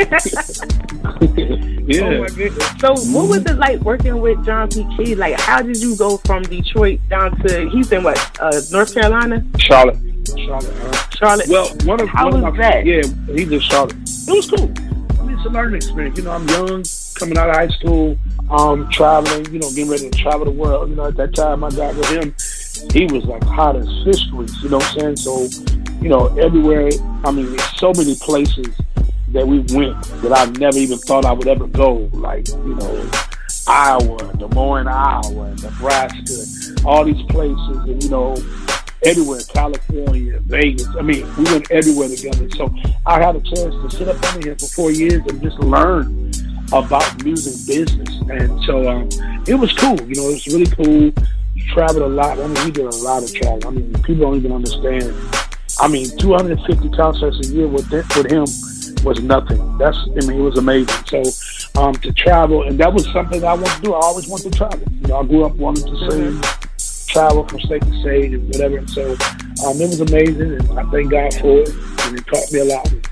yeah. 1.38 1.62
Oh 1.92 2.22
my 2.22 2.28
goodness. 2.30 2.70
So, 2.80 2.94
what 3.12 3.28
was 3.28 3.40
it 3.40 3.58
like 3.58 3.82
working 3.82 4.22
with 4.22 4.46
John 4.46 4.70
P. 4.70 4.86
Kee? 4.96 5.16
Like, 5.16 5.38
how 5.40 5.62
did 5.62 5.78
you 5.82 5.98
go 5.98 6.18
from 6.18 6.44
Detroit 6.44 7.02
down 7.10 7.38
to 7.40 7.70
he's 7.70 7.92
in 7.92 8.04
what? 8.04 8.18
Uh, 8.40 8.62
North 8.72 8.94
Carolina? 8.94 9.44
Charlotte. 9.58 9.98
Charlotte. 10.38 11.11
Charlotte. 11.22 11.48
Well, 11.50 11.70
one 11.86 12.02
of 12.02 12.10
how 12.10 12.32
one 12.32 12.42
was 12.42 12.50
of 12.50 12.56
my, 12.56 12.62
that? 12.62 12.86
Yeah, 12.86 13.04
he's 13.28 13.52
in 13.52 13.60
Charlotte. 13.60 13.94
It 13.94 14.36
was 14.36 14.50
cool. 14.50 14.72
I 15.20 15.24
mean, 15.24 15.38
it's 15.38 15.46
a 15.46 15.50
learning 15.50 15.76
experience. 15.76 16.18
You 16.18 16.24
know, 16.24 16.32
I'm 16.32 16.48
young, 16.50 16.84
coming 17.14 17.38
out 17.38 17.50
of 17.50 17.56
high 17.56 17.68
school, 17.68 18.18
um, 18.50 18.90
traveling, 18.90 19.46
you 19.54 19.60
know, 19.60 19.70
getting 19.70 19.90
ready 19.90 20.10
to 20.10 20.18
travel 20.18 20.46
the 20.46 20.52
world. 20.52 20.90
You 20.90 20.96
know, 20.96 21.06
at 21.06 21.16
that 21.18 21.36
time 21.36 21.64
I 21.64 21.70
got 21.70 21.96
with 21.96 22.10
him, 22.10 22.34
he 22.92 23.06
was 23.14 23.24
like 23.26 23.44
hot 23.44 23.76
as 23.76 23.88
fish 24.04 24.26
grease, 24.32 24.64
you 24.64 24.70
know 24.70 24.78
what 24.78 24.92
I'm 24.94 25.00
saying? 25.00 25.18
So, 25.18 25.48
you 26.02 26.10
know, 26.10 26.36
everywhere, 26.38 26.90
I 27.24 27.30
mean, 27.30 27.56
there's 27.56 27.78
so 27.78 27.94
many 27.96 28.16
places 28.16 28.76
that 29.28 29.48
we 29.48 29.60
went 29.76 30.02
that 30.24 30.34
I 30.36 30.46
never 30.60 30.78
even 30.78 30.98
thought 30.98 31.26
I 31.26 31.34
would 31.34 31.48
ever 31.48 31.68
go. 31.68 32.10
Like 32.14 32.48
you 32.48 32.74
know, 32.76 33.12
Iowa, 33.68 34.34
Des 34.38 34.48
Moines, 34.56 34.88
Iowa, 34.88 35.54
Nebraska, 35.62 36.84
all 36.84 37.06
these 37.06 37.22
places, 37.28 37.78
and 37.86 38.04
you 38.04 38.10
know, 38.10 38.36
everywhere, 39.04 39.42
California, 39.50 40.40
Vegas. 40.42 40.88
I 40.98 41.02
mean, 41.02 41.26
we 41.36 41.44
went 41.46 41.70
everywhere 41.72 42.10
together. 42.10 42.50
So 42.52 42.74
I 43.06 43.22
had 43.22 43.36
a 43.36 43.42
chance 43.42 43.76
to 43.76 43.90
sit 43.90 44.08
up 44.08 44.24
under 44.34 44.48
here 44.48 44.56
for 44.58 44.68
four 44.68 44.92
years 44.92 45.22
and 45.28 45.42
just 45.42 45.60
learn 45.60 46.32
about 46.72 47.24
music 47.24 47.68
business. 47.68 48.10
And 48.30 48.64
so 48.64 48.90
um, 48.90 49.10
it 49.48 49.56
was 49.56 49.74
cool. 49.74 50.00
You 50.02 50.16
know, 50.16 50.30
it 50.30 50.34
was 50.34 50.48
really 50.48 50.72
cool. 50.72 51.26
Traveled 51.74 52.04
a 52.04 52.08
lot. 52.08 52.40
I 52.40 52.48
mean, 52.48 52.66
we 52.66 52.72
did 52.72 52.86
a 52.86 52.96
lot 52.98 53.24
of 53.24 53.34
travel. 53.34 53.68
I 53.68 53.72
mean, 53.72 53.94
people 54.04 54.26
don't 54.26 54.38
even 54.38 54.52
understand. 54.52 55.14
I 55.80 55.88
mean, 55.88 56.16
250 56.18 56.90
concerts 56.90 57.48
a 57.48 57.54
year 57.54 57.68
with 57.68 57.90
with 57.92 58.32
him 58.32 58.46
was 59.04 59.22
nothing. 59.22 59.78
That's 59.78 59.98
I 59.98 60.28
mean, 60.28 60.40
it 60.40 60.44
was 60.44 60.58
amazing. 60.58 61.06
So 61.08 61.24
um, 61.80 61.94
to 61.96 62.12
travel, 62.14 62.64
and 62.64 62.80
that 62.80 62.94
was 62.94 63.10
something 63.12 63.44
I 63.44 63.54
wanted 63.54 63.76
to 63.76 63.82
do. 63.82 63.94
I 63.94 64.00
always 64.00 64.28
wanted 64.28 64.52
to 64.52 64.58
travel. 64.58 64.80
You 65.02 65.08
know, 65.08 65.20
I 65.20 65.26
grew 65.26 65.46
up 65.46 65.56
wanting 65.56 65.86
to 65.86 66.12
sing, 66.12 66.34
mm-hmm. 66.34 66.61
Travel 67.12 67.48
from 67.48 67.60
state 67.62 67.82
to 67.82 68.00
state, 68.00 68.34
and 68.34 68.48
whatever. 68.48 68.78
And 68.78 68.90
so 68.90 69.12
um, 69.12 69.80
it 69.80 69.90
was 69.90 70.02
amazing, 70.02 70.54
and 70.54 70.80
I 70.80 70.84
thank 70.92 71.12
God 71.12 71.34
for 71.36 71.62
it. 71.62 71.70
And 72.06 72.18
it 72.18 72.26
taught 72.28 72.52
me 72.52 72.60
a 72.60 72.66
lot. 72.66 72.92
And, 72.92 73.08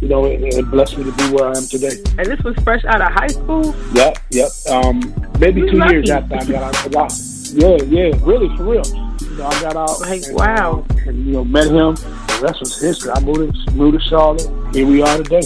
you 0.00 0.08
know, 0.08 0.26
it, 0.26 0.42
it, 0.42 0.70
blessed 0.70 0.98
me 0.98 1.04
to 1.04 1.12
be 1.12 1.34
where 1.34 1.46
I 1.46 1.56
am 1.56 1.66
today. 1.66 1.96
And 2.18 2.26
this 2.26 2.40
was 2.42 2.56
fresh 2.62 2.84
out 2.84 3.00
of 3.00 3.12
high 3.12 3.28
school. 3.28 3.74
Yep, 3.94 4.18
yep. 4.30 4.50
Um, 4.68 5.00
maybe 5.38 5.62
two 5.62 5.78
lucky. 5.78 5.94
years 5.94 6.10
after 6.10 6.34
I 6.34 6.44
got 6.44 6.74
out. 6.74 6.94
Wow. 6.94 7.08
Yeah, 7.52 7.76
yeah, 7.84 8.10
really, 8.22 8.54
for 8.56 8.64
real. 8.64 8.84
You 8.84 9.36
know, 9.36 9.46
I 9.46 9.62
got 9.62 9.76
out. 9.76 10.00
Like, 10.00 10.24
and, 10.24 10.34
wow. 10.36 10.84
Uh, 10.90 10.94
and, 11.08 11.26
you 11.26 11.32
know, 11.32 11.44
met 11.44 11.68
him. 11.68 11.94
The 11.94 12.40
rest 12.42 12.60
was 12.60 12.80
history. 12.80 13.12
I 13.14 13.20
moved 13.20 13.54
to, 13.66 13.70
moved 13.72 13.98
to 13.98 14.08
Charlotte. 14.08 14.74
Here 14.74 14.86
we 14.86 15.02
are 15.02 15.16
today. 15.18 15.42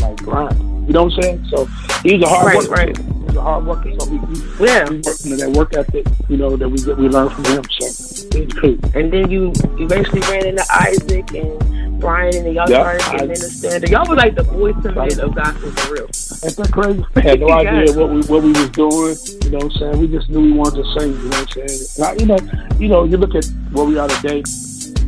Like, 0.00 0.16
grind. 0.16 0.58
You 0.86 0.94
know 0.94 1.04
what 1.04 1.14
I'm 1.14 1.22
saying? 1.22 1.46
So 1.50 1.66
he's 2.02 2.22
a 2.22 2.28
hard 2.28 2.46
right, 2.46 2.56
worker. 2.56 2.70
Right. 2.72 2.98
He's 3.30 3.36
a 3.36 3.42
hard 3.42 3.64
worker. 3.64 3.92
So 3.96 4.10
we, 4.10 4.18
we, 4.18 4.66
yeah. 4.66 4.88
we 4.88 4.96
work, 4.96 5.16
you 5.22 5.30
know, 5.30 5.36
that 5.36 5.50
work 5.54 5.76
ethic, 5.76 6.04
you 6.28 6.36
know, 6.36 6.56
that 6.56 6.68
we 6.68 6.82
we 6.94 7.08
learn 7.08 7.30
from 7.30 7.44
him. 7.44 7.62
So 7.70 7.86
it's 8.34 8.54
cool. 8.54 8.76
And 8.92 9.12
then 9.12 9.30
you 9.30 9.52
eventually 9.78 10.20
ran 10.22 10.46
into 10.46 10.64
Isaac 10.68 11.32
and 11.34 12.00
Brian 12.00 12.34
and 12.34 12.54
y'all 12.54 12.68
yep, 12.68 13.00
started 13.00 13.02
getting 13.04 13.20
I, 13.20 13.22
in 13.22 13.28
the 13.28 13.36
standard. 13.36 13.90
Y'all 13.90 14.08
were 14.08 14.16
like 14.16 14.34
the 14.34 14.42
Boyz 14.42 14.74
II 14.84 14.94
Men 14.94 15.20
of 15.20 15.34
gospel 15.36 15.70
for 15.70 15.92
real. 15.94 16.02
Ain't 16.02 16.56
that 16.56 16.70
crazy? 16.72 17.04
I 17.14 17.20
had 17.20 17.38
no 17.38 17.50
idea 17.50 17.96
what 17.96 18.10
we 18.10 18.20
what 18.22 18.42
we 18.42 18.50
was 18.50 18.70
doing. 18.70 19.16
You 19.44 19.50
know 19.50 19.58
what 19.58 19.64
I'm 19.64 19.78
saying? 19.78 19.98
We 20.00 20.08
just 20.08 20.28
knew 20.28 20.40
we 20.40 20.52
wanted 20.52 20.82
to 20.82 20.98
sing. 20.98 21.12
You 21.12 21.18
know 21.18 21.28
what 21.28 21.56
I'm 21.56 21.68
saying? 21.68 22.02
I, 22.02 22.14
you 22.14 22.26
know, 22.26 22.38
you 22.80 22.88
know, 22.88 23.04
you 23.04 23.16
look 23.16 23.36
at 23.36 23.46
where 23.70 23.84
we 23.84 23.96
are 23.96 24.08
today. 24.08 24.42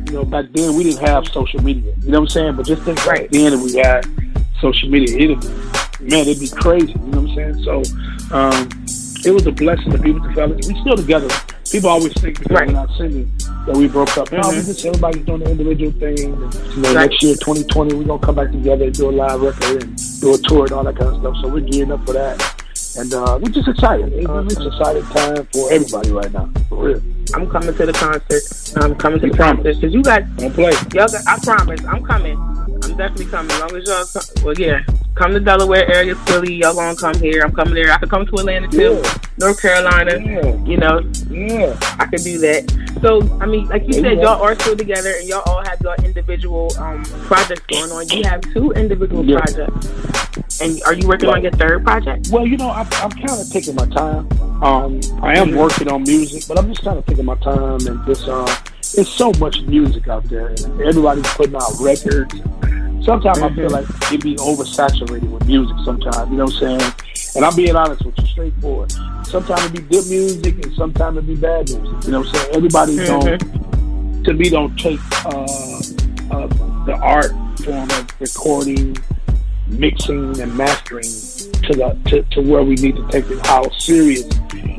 You 0.06 0.18
know, 0.18 0.24
back 0.24 0.44
then 0.52 0.76
we 0.76 0.84
didn't 0.84 1.08
have 1.08 1.26
social 1.26 1.60
media. 1.60 1.92
You 2.02 2.12
know 2.12 2.20
what 2.20 2.26
I'm 2.26 2.28
saying? 2.28 2.54
But 2.54 2.66
just 2.66 2.82
think 2.82 3.04
right. 3.04 3.22
back 3.22 3.30
then 3.30 3.60
we 3.62 3.74
had 3.78 4.06
social 4.60 4.88
media. 4.88 5.16
It'd 5.18 5.42
man, 6.02 6.26
it'd 6.26 6.40
be 6.40 6.48
crazy. 6.48 6.92
You 6.92 6.98
know 6.98 7.20
what 7.22 7.30
I'm 7.30 7.34
saying? 7.34 7.64
So 7.64 7.82
um, 8.32 8.68
it 9.24 9.30
was 9.30 9.46
a 9.46 9.52
blessing 9.52 9.92
to 9.92 9.98
be 9.98 10.12
with 10.12 10.22
the 10.24 10.32
fellas. 10.32 10.66
We 10.66 10.78
still 10.80 10.96
together. 10.96 11.28
People 11.70 11.90
always 11.90 12.12
think 12.14 12.38
because 12.38 12.54
right. 12.54 12.66
we're 12.66 12.74
not 12.74 12.90
singing 12.96 13.30
that 13.66 13.76
we 13.76 13.88
broke 13.88 14.16
up. 14.18 14.28
Mm-hmm. 14.28 14.40
No, 14.40 14.48
we 14.50 14.56
just 14.56 14.84
everybody's 14.84 15.24
doing 15.24 15.40
the 15.40 15.50
individual 15.50 15.92
thing. 15.92 16.18
And, 16.18 16.54
you 16.54 16.82
know, 16.82 16.94
right. 16.94 17.08
next 17.08 17.22
year, 17.22 17.34
2020, 17.34 17.94
we're 17.94 18.04
gonna 18.04 18.18
come 18.18 18.34
back 18.34 18.50
together 18.50 18.84
and 18.84 18.94
do 18.94 19.10
a 19.10 19.12
live 19.12 19.40
record 19.40 19.82
and 19.82 20.20
do 20.20 20.34
a 20.34 20.38
tour 20.38 20.64
and 20.64 20.72
all 20.72 20.84
that 20.84 20.96
kind 20.96 21.14
of 21.14 21.20
stuff. 21.20 21.36
So 21.40 21.48
we're 21.48 21.60
gearing 21.60 21.92
up 21.92 22.04
for 22.04 22.14
that. 22.14 22.62
And 22.98 23.14
uh, 23.14 23.38
we're 23.40 23.50
just 23.50 23.68
excited. 23.68 24.12
It's, 24.12 24.26
awesome. 24.26 24.46
it's 24.46 24.56
an 24.56 24.66
exciting 24.66 25.02
time 25.04 25.46
for 25.52 25.72
everybody 25.72 26.10
right 26.10 26.32
now, 26.32 26.50
for 26.68 26.84
real. 26.84 27.02
I'm 27.34 27.48
coming 27.48 27.74
to 27.74 27.86
the 27.86 27.92
concert. 27.92 28.82
I'm 28.82 28.94
coming 28.96 29.20
to 29.20 29.26
you 29.26 29.32
the 29.32 29.36
promise. 29.36 29.62
concert 29.62 29.80
because 29.80 29.94
you 29.94 30.02
got. 30.02 30.36
Don't 30.36 30.52
play. 30.52 30.72
Y'all 30.92 31.08
got, 31.08 31.22
I 31.26 31.38
promise. 31.42 31.84
I'm 31.86 32.04
coming. 32.04 32.36
I'm 32.92 32.98
definitely 32.98 33.26
coming. 33.26 33.50
As 33.52 33.60
long 33.60 33.76
as 33.76 33.88
y'all, 33.88 34.04
come, 34.04 34.44
well, 34.44 34.54
yeah, 34.58 34.80
come 35.14 35.32
to 35.32 35.40
Delaware 35.40 35.90
area, 35.90 36.14
Philly. 36.14 36.56
Y'all 36.56 36.74
gonna 36.74 36.94
come 36.94 37.14
here. 37.14 37.42
I'm 37.42 37.54
coming 37.54 37.72
there. 37.72 37.90
I 37.90 37.96
could 37.96 38.10
come 38.10 38.26
to 38.26 38.34
Atlanta 38.34 38.68
too, 38.68 39.00
yeah. 39.02 39.14
North 39.38 39.62
Carolina. 39.62 40.18
Yeah. 40.18 40.64
You 40.66 40.76
know, 40.76 41.00
yeah, 41.30 41.74
I 41.98 42.04
could 42.04 42.22
do 42.22 42.36
that. 42.40 42.98
So, 43.00 43.22
I 43.40 43.46
mean, 43.46 43.66
like 43.68 43.86
you 43.86 43.94
said, 43.94 44.18
y'all 44.18 44.42
are 44.42 44.54
still 44.56 44.76
together, 44.76 45.14
and 45.18 45.26
y'all 45.26 45.40
all 45.46 45.64
have 45.64 45.80
your 45.80 45.94
individual 46.04 46.70
um, 46.78 47.02
projects 47.24 47.64
going 47.66 47.90
on. 47.92 48.08
You 48.10 48.24
have 48.24 48.42
two 48.52 48.72
individual 48.72 49.24
yeah. 49.24 49.40
projects, 49.40 50.60
and 50.60 50.82
are 50.82 50.92
you 50.92 51.08
working 51.08 51.30
on 51.30 51.40
your 51.42 51.52
third 51.52 51.84
project? 51.84 52.28
Well, 52.30 52.46
you 52.46 52.58
know, 52.58 52.72
I'm, 52.72 52.86
I'm 52.92 53.10
kind 53.10 53.40
of 53.40 53.48
taking 53.50 53.74
my 53.74 53.86
time. 53.86 54.30
Um, 54.62 55.00
I 55.22 55.38
am 55.38 55.48
mm-hmm. 55.48 55.56
working 55.56 55.90
on 55.90 56.02
music, 56.02 56.44
but 56.46 56.58
I'm 56.58 56.68
just 56.68 56.84
kind 56.84 56.98
of 56.98 57.06
taking 57.06 57.24
my 57.24 57.36
time 57.36 57.86
and 57.86 58.04
just. 58.04 58.28
Uh, 58.28 58.44
there's 58.94 59.08
so 59.08 59.32
much 59.38 59.62
music 59.62 60.06
out 60.08 60.22
there, 60.24 60.48
and 60.48 60.80
everybody's 60.82 61.26
putting 61.28 61.56
out 61.56 61.72
records. 61.80 62.34
Sometimes 63.04 63.38
mm-hmm. 63.38 63.52
I 63.52 63.56
feel 63.56 63.70
like 63.70 64.12
it 64.12 64.22
be 64.22 64.36
oversaturated 64.36 65.28
with 65.28 65.46
music. 65.46 65.76
Sometimes, 65.84 66.30
you 66.30 66.36
know 66.36 66.44
what 66.44 66.62
I'm 66.62 66.78
saying? 66.78 66.92
And 67.34 67.44
I'm 67.44 67.56
being 67.56 67.74
honest 67.74 68.04
with 68.04 68.16
you, 68.18 68.26
straightforward. 68.26 68.92
Sometimes 69.26 69.64
it 69.64 69.72
be 69.72 69.80
good 69.80 70.06
music, 70.08 70.64
and 70.64 70.74
sometimes 70.74 71.18
it 71.18 71.26
be 71.26 71.34
bad 71.34 71.68
music. 71.68 72.04
You 72.04 72.12
know 72.12 72.20
what 72.20 72.28
I'm 72.28 72.34
saying? 72.34 72.54
Everybody 72.54 72.96
mm-hmm. 72.96 74.16
don't, 74.16 74.24
to 74.24 74.34
me, 74.34 74.50
don't 74.50 74.76
take 74.78 75.00
uh, 75.24 75.30
uh, 76.30 76.46
the 76.84 76.96
art 77.02 77.32
form 77.60 77.90
of 77.90 78.20
recording, 78.20 78.96
mixing, 79.66 80.40
and 80.40 80.56
mastering 80.56 81.02
to 81.02 81.74
the 81.74 81.98
to, 82.06 82.22
to 82.34 82.40
where 82.40 82.62
we 82.62 82.76
need 82.76 82.96
to 82.96 83.08
take 83.08 83.28
it. 83.30 83.44
How 83.46 83.68
serious 83.78 84.28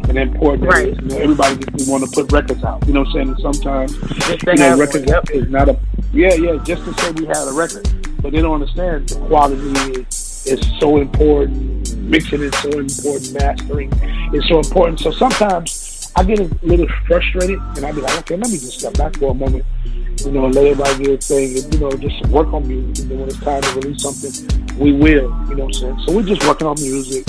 and 0.07 0.17
important 0.17 0.67
right. 0.67 0.87
it 0.87 0.97
is. 0.97 0.99
You 0.99 1.07
know, 1.07 1.17
everybody 1.17 1.57
just 1.57 1.89
want 1.89 2.03
to 2.03 2.09
put 2.09 2.31
records 2.31 2.63
out. 2.63 2.85
You 2.87 2.93
know 2.93 3.01
what 3.01 3.09
I'm 3.09 3.13
saying? 3.13 3.29
And 3.29 3.39
sometimes 3.39 3.93
you 4.43 4.53
know, 4.55 4.77
records 4.77 5.11
is 5.31 5.49
not 5.49 5.69
a 5.69 5.79
yeah, 6.13 6.35
yeah, 6.35 6.57
just 6.63 6.85
to 6.85 6.93
say 6.93 7.11
we 7.11 7.25
had 7.25 7.47
a 7.47 7.53
record. 7.53 8.02
But 8.23 8.31
they 8.31 8.41
don't 8.41 8.55
understand 8.55 9.09
the 9.09 9.19
quality 9.27 9.61
is, 9.99 10.47
is 10.47 10.79
so 10.79 10.97
important. 10.97 11.95
Mixing 11.97 12.41
is 12.41 12.55
so 12.57 12.69
important. 12.69 13.33
Mastering 13.33 13.93
is 14.33 14.47
so 14.47 14.59
important. 14.59 14.99
So 15.01 15.11
sometimes 15.11 16.11
I 16.15 16.23
get 16.23 16.39
a 16.39 16.49
little 16.63 16.87
frustrated 17.05 17.59
and 17.75 17.85
I 17.85 17.91
be 17.91 18.01
like, 18.01 18.17
okay, 18.19 18.37
let 18.37 18.49
me 18.49 18.57
just 18.57 18.79
step 18.79 18.95
back 18.95 19.15
for 19.17 19.31
a 19.31 19.33
moment 19.35 19.65
you 20.25 20.31
know, 20.31 20.45
and 20.45 20.55
let 20.55 20.65
everybody 20.65 21.03
do 21.03 21.13
a 21.13 21.17
thing 21.17 21.57
and, 21.57 21.73
you 21.73 21.79
know, 21.81 21.91
just 21.91 22.25
work 22.27 22.51
on 22.53 22.67
music. 22.67 23.03
And 23.03 23.11
then 23.11 23.19
when 23.19 23.29
it's 23.29 23.39
time 23.41 23.61
to 23.61 23.75
release 23.75 24.01
something, 24.01 24.77
we 24.79 24.93
will, 24.93 25.29
you 25.49 25.55
know 25.55 25.65
what 25.65 25.67
I'm 25.67 25.73
saying? 25.73 25.99
So 26.05 26.15
we're 26.15 26.23
just 26.23 26.47
working 26.47 26.67
on 26.67 26.79
music 26.79 27.27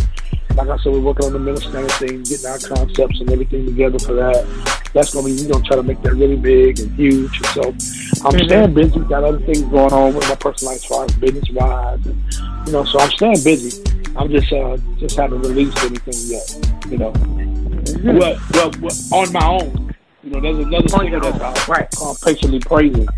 like 0.57 0.69
I 0.69 0.77
said, 0.79 0.93
we're 0.93 1.01
working 1.01 1.27
on 1.27 1.33
the 1.33 1.39
ministry 1.41 1.83
thing, 1.99 2.23
getting 2.23 2.47
our 2.47 2.59
concepts 2.59 3.21
and 3.21 3.31
everything 3.31 3.67
together 3.67 3.99
for 3.99 4.15
that. 4.15 4.84
That's 4.95 5.13
gonna 5.13 5.27
be 5.27 5.35
we're 5.35 5.53
gonna 5.53 5.65
try 5.65 5.77
to 5.77 5.83
make 5.83 6.01
that 6.03 6.15
really 6.15 6.37
big 6.37 6.79
and 6.79 6.91
huge. 6.95 7.37
And 7.37 7.47
so 7.47 7.63
I'm 7.63 7.75
mm-hmm. 7.75 8.47
staying 8.47 8.75
busy. 8.75 9.01
Got 9.01 9.25
other 9.25 9.41
things 9.41 9.63
going 9.63 9.93
on 9.93 10.15
with 10.15 10.29
my 10.29 10.37
personal 10.37 10.73
life 10.73 10.83
as 10.83 10.85
far 10.85 11.05
as 11.05 11.15
business 11.17 11.51
wise, 11.51 12.07
and 12.07 12.23
you 12.67 12.73
know, 12.73 12.85
so 12.85 13.01
I'm 13.01 13.11
staying 13.11 13.43
busy. 13.43 13.83
I'm 14.17 14.31
just 14.31 14.53
uh 14.53 14.79
just 14.99 15.17
haven't 15.17 15.43
released 15.43 15.77
anything 15.83 16.15
yet. 16.31 16.49
You 16.89 16.99
know, 16.99 17.13
mm-hmm. 17.13 18.19
well, 18.19 18.39
well, 18.55 18.71
well, 18.81 19.21
on 19.21 19.33
my 19.33 19.47
own. 19.47 19.95
You 20.23 20.31
know, 20.31 20.41
there's 20.41 20.59
another 20.59 20.89
single 20.89 21.21
that's 21.21 21.41
out 21.41 21.69
right. 21.69 21.91
called 21.91 22.19
"Patiently 22.23 22.61
Praising." 22.61 23.09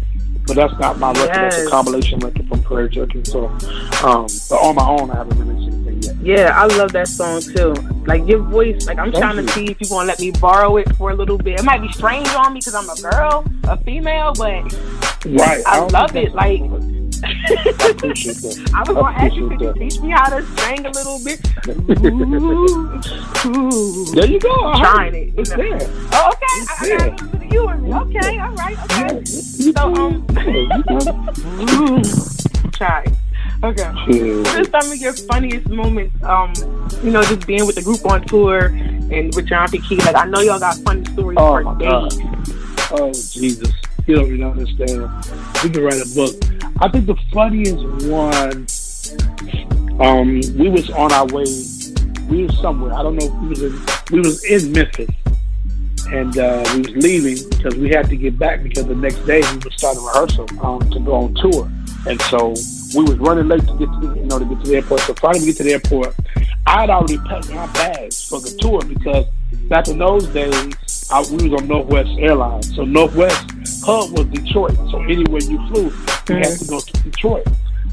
But 0.47 0.57
that's 0.57 0.79
not 0.79 0.99
my 0.99 1.13
record. 1.13 1.27
Yes. 1.27 1.57
That's 1.57 1.67
a 1.67 1.71
compilation 1.71 2.19
record 2.21 2.49
from 2.49 2.63
Prairie 2.63 2.89
Jerky. 2.89 3.23
So, 3.25 3.47
um, 4.03 4.27
but 4.49 4.57
on 4.57 4.75
my 4.77 4.87
own, 4.89 5.11
I 5.11 5.17
haven't 5.17 5.39
released 5.39 5.67
anything. 5.67 5.76
Yeah, 6.27 6.61
I 6.61 6.67
love 6.67 6.93
that 6.93 7.07
song 7.07 7.41
too. 7.41 7.73
Like 8.05 8.27
your 8.27 8.41
voice, 8.41 8.87
like 8.87 8.99
I'm 8.99 9.13
Thank 9.13 9.23
trying 9.23 9.37
you. 9.37 9.47
to 9.47 9.53
see 9.53 9.67
if 9.67 9.81
you 9.81 9.87
want 9.95 10.07
to 10.07 10.09
let 10.09 10.19
me 10.19 10.33
borrow 10.33 10.77
it 10.77 10.93
for 10.97 11.11
a 11.11 11.15
little 11.15 11.39
bit. 11.39 11.61
It 11.61 11.65
might 11.65 11.81
be 11.81 11.93
strange 11.93 12.27
on 12.31 12.53
me 12.53 12.59
because 12.59 12.75
I'm 12.75 12.91
a 12.91 12.97
girl, 12.97 13.45
a 13.65 13.77
female, 13.77 14.33
but 14.37 14.73
right, 15.25 15.63
I, 15.65 15.79
I 15.79 15.87
love 15.87 16.17
it. 16.17 16.35
Like. 16.35 16.63
I. 16.63 16.87
I 17.23 18.83
was 18.83 18.89
gonna 18.89 19.17
ask 19.17 19.35
you, 19.35 19.49
could 19.49 19.61
you 19.61 19.73
teach 19.75 20.01
me 20.01 20.11
how 20.11 20.29
to 20.29 20.45
sing 20.59 20.85
a 20.85 20.91
little 20.91 21.19
bit? 21.25 21.41
Ooh, 21.67 23.01
ooh. 23.47 24.05
There 24.15 24.27
you 24.27 24.39
go. 24.39 24.51
I'm 24.51 24.81
trying 24.81 25.15
it. 25.15 25.33
It's 25.37 25.51
there. 25.51 25.79
Oh, 26.13 26.33
okay. 26.33 26.47
It's 26.57 26.71
I, 26.71 26.85
I 26.85 26.99
got 26.99 27.21
a 27.21 27.25
little 27.25 27.39
bit 27.39 27.53
you 27.57 27.71
in 27.71 27.83
me. 27.83 27.95
Okay, 27.95 28.39
all 28.39 28.53
right, 28.53 28.79
okay. 28.85 29.25
So, 29.25 29.95
um, 29.95 30.27
try. 32.73 33.07
Okay. 33.63 33.91
Just 34.11 34.71
some 34.71 34.93
of 34.93 34.99
your 34.99 35.13
funniest 35.15 35.69
moments, 35.69 36.23
um, 36.23 36.53
you 37.03 37.11
know, 37.11 37.23
just 37.23 37.47
being 37.47 37.67
with 37.67 37.77
the 37.77 37.83
group 37.83 38.05
on 38.05 38.25
tour 38.27 38.67
and 38.67 39.35
with 39.35 39.47
John 39.47 39.69
P. 39.71 39.81
Kee. 39.81 39.97
Like, 39.97 40.15
I 40.15 40.27
know 40.27 40.41
y'all 40.41 40.61
got 40.61 40.77
funny 40.79 41.05
stories 41.13 41.39
oh, 41.41 41.63
for 41.63 41.79
days. 41.79 42.19
Oh, 42.93 43.13
Jesus. 43.13 43.73
You 44.07 44.17
don't 44.17 44.27
even 44.27 44.45
understand. 44.45 45.09
We 45.65 45.71
can 45.71 45.83
write 45.83 46.01
a 46.01 46.15
book. 46.15 46.35
I 46.81 46.89
think 46.89 47.07
the 47.07 47.17
funniest 47.33 47.83
one, 48.07 48.67
um, 50.01 50.41
we 50.57 50.69
was 50.69 50.91
on 50.91 51.13
our 51.13 51.27
way, 51.27 51.47
we 52.29 52.45
was 52.45 52.59
somewhere. 52.61 52.93
I 52.93 53.03
don't 53.03 53.17
know 53.17 53.27
if 53.27 53.35
we 53.41 53.49
was 53.49 53.63
in, 53.63 53.81
we 54.13 54.21
was 54.21 54.45
in 54.45 54.73
Memphis 54.73 55.11
and 56.13 56.39
uh, 56.39 56.63
we 56.75 56.81
was 56.83 56.97
leaving 56.97 57.51
because 57.51 57.75
we 57.75 57.91
had 57.91 58.09
to 58.09 58.17
get 58.17 58.39
back 58.39 58.63
because 58.63 58.87
the 58.87 58.95
next 58.95 59.19
day 59.27 59.41
we 59.41 59.57
was 59.59 59.75
starting 59.77 60.05
rehearsal 60.05 60.47
um, 60.65 60.89
to 60.91 61.01
go 61.01 61.15
on 61.15 61.35
tour, 61.35 61.71
and 62.07 62.21
so 62.23 62.55
we 62.97 63.05
was 63.05 63.19
running 63.19 63.47
late 63.47 63.61
to 63.61 63.77
get 63.77 63.89
to 64.01 64.15
you 64.17 64.27
know 64.27 64.39
to 64.39 64.45
get 64.45 64.65
to 64.65 64.71
the 64.71 64.77
airport. 64.77 65.01
So 65.03 65.15
finally 65.15 65.41
we 65.41 65.47
get 65.47 65.57
to 65.59 65.63
the 65.65 65.73
airport. 65.75 66.15
I 66.67 66.81
had 66.81 66.91
already 66.91 67.19
packed 67.19 67.51
my 67.51 67.67
bags 67.73 68.27
for 68.27 68.41
the 68.41 68.51
tour 68.59 68.81
because 68.83 69.27
back 69.69 69.89
in 69.89 69.99
those 69.99 70.27
days 70.29 71.09
I, 71.11 71.21
we 71.31 71.49
was 71.49 71.61
on 71.61 71.69
Northwest 71.69 72.11
Airlines. 72.19 72.75
So 72.75 72.85
Northwest 72.85 73.51
hub 73.85 74.11
was 74.17 74.27
Detroit. 74.27 74.77
So 74.91 75.03
anywhere 75.03 75.43
you 75.43 75.59
flew, 75.69 75.85
you 75.85 75.91
mm-hmm. 75.91 76.35
had 76.35 76.59
to 76.59 76.67
go 76.67 76.81
to 76.81 76.93
Detroit. 77.03 77.47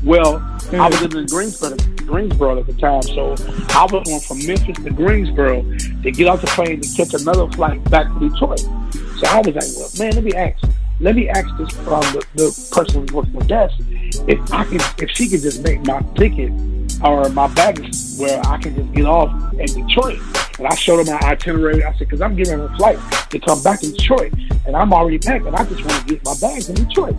Well, 0.03 0.39
mm-hmm. 0.39 0.81
I 0.81 0.89
was 0.89 1.01
in 1.01 1.25
Greensboro, 1.27 1.77
Greensboro 2.05 2.59
at 2.59 2.67
the 2.67 2.73
time, 2.73 3.03
so 3.03 3.35
I 3.69 3.87
was 3.89 4.03
going 4.03 4.19
from 4.19 4.45
Memphis 4.45 4.83
to 4.83 4.89
Greensboro 4.89 5.61
to 5.63 6.11
get 6.11 6.27
off 6.27 6.41
the 6.41 6.47
plane 6.47 6.81
to 6.81 6.95
catch 6.95 7.13
another 7.13 7.49
flight 7.51 7.81
back 7.89 8.07
to 8.07 8.29
Detroit. 8.29 8.59
So 8.59 9.27
I 9.27 9.39
was 9.39 9.55
like, 9.55 9.71
well, 9.77 9.89
man, 9.99 10.15
let 10.15 10.23
me 10.23 10.33
ask, 10.33 10.61
let 10.99 11.15
me 11.15 11.29
ask 11.29 11.47
this 11.58 11.71
from 11.71 12.01
the, 12.13 12.25
the 12.36 12.69
person 12.71 13.01
who's 13.01 13.12
working 13.12 13.34
the 13.34 13.45
desk 13.45 13.75
if 14.27 14.53
I 14.53 14.63
can, 14.65 14.79
if 14.99 15.10
she 15.12 15.27
could 15.27 15.41
just 15.41 15.63
make 15.63 15.86
my 15.86 16.01
ticket 16.15 16.51
or 17.03 17.27
my 17.29 17.47
baggage 17.53 17.95
where 18.17 18.39
I 18.45 18.58
can 18.58 18.75
just 18.75 18.91
get 18.93 19.06
off 19.06 19.32
in 19.53 19.65
Detroit. 19.65 20.19
And 20.60 20.67
I 20.67 20.75
showed 20.75 21.06
her 21.06 21.12
my 21.12 21.19
itinerary. 21.27 21.84
I 21.84 21.91
said, 21.93 21.99
because 21.99 22.21
I'm 22.21 22.36
getting 22.36 22.60
on 22.60 22.71
a 22.71 22.77
flight 22.77 22.99
to 23.32 23.39
come 23.39 23.62
back 23.63 23.79
to 23.82 23.91
Detroit, 23.91 24.34
and 24.67 24.75
I'm 24.75 24.93
already 24.93 25.17
packed, 25.17 25.45
and 25.45 25.56
I 25.56 25.65
just 25.65 25.84
want 25.84 26.08
to 26.08 26.13
get 26.13 26.23
my 26.23 26.36
bags 26.39 26.69
in 26.69 26.75
Detroit. 26.75 27.15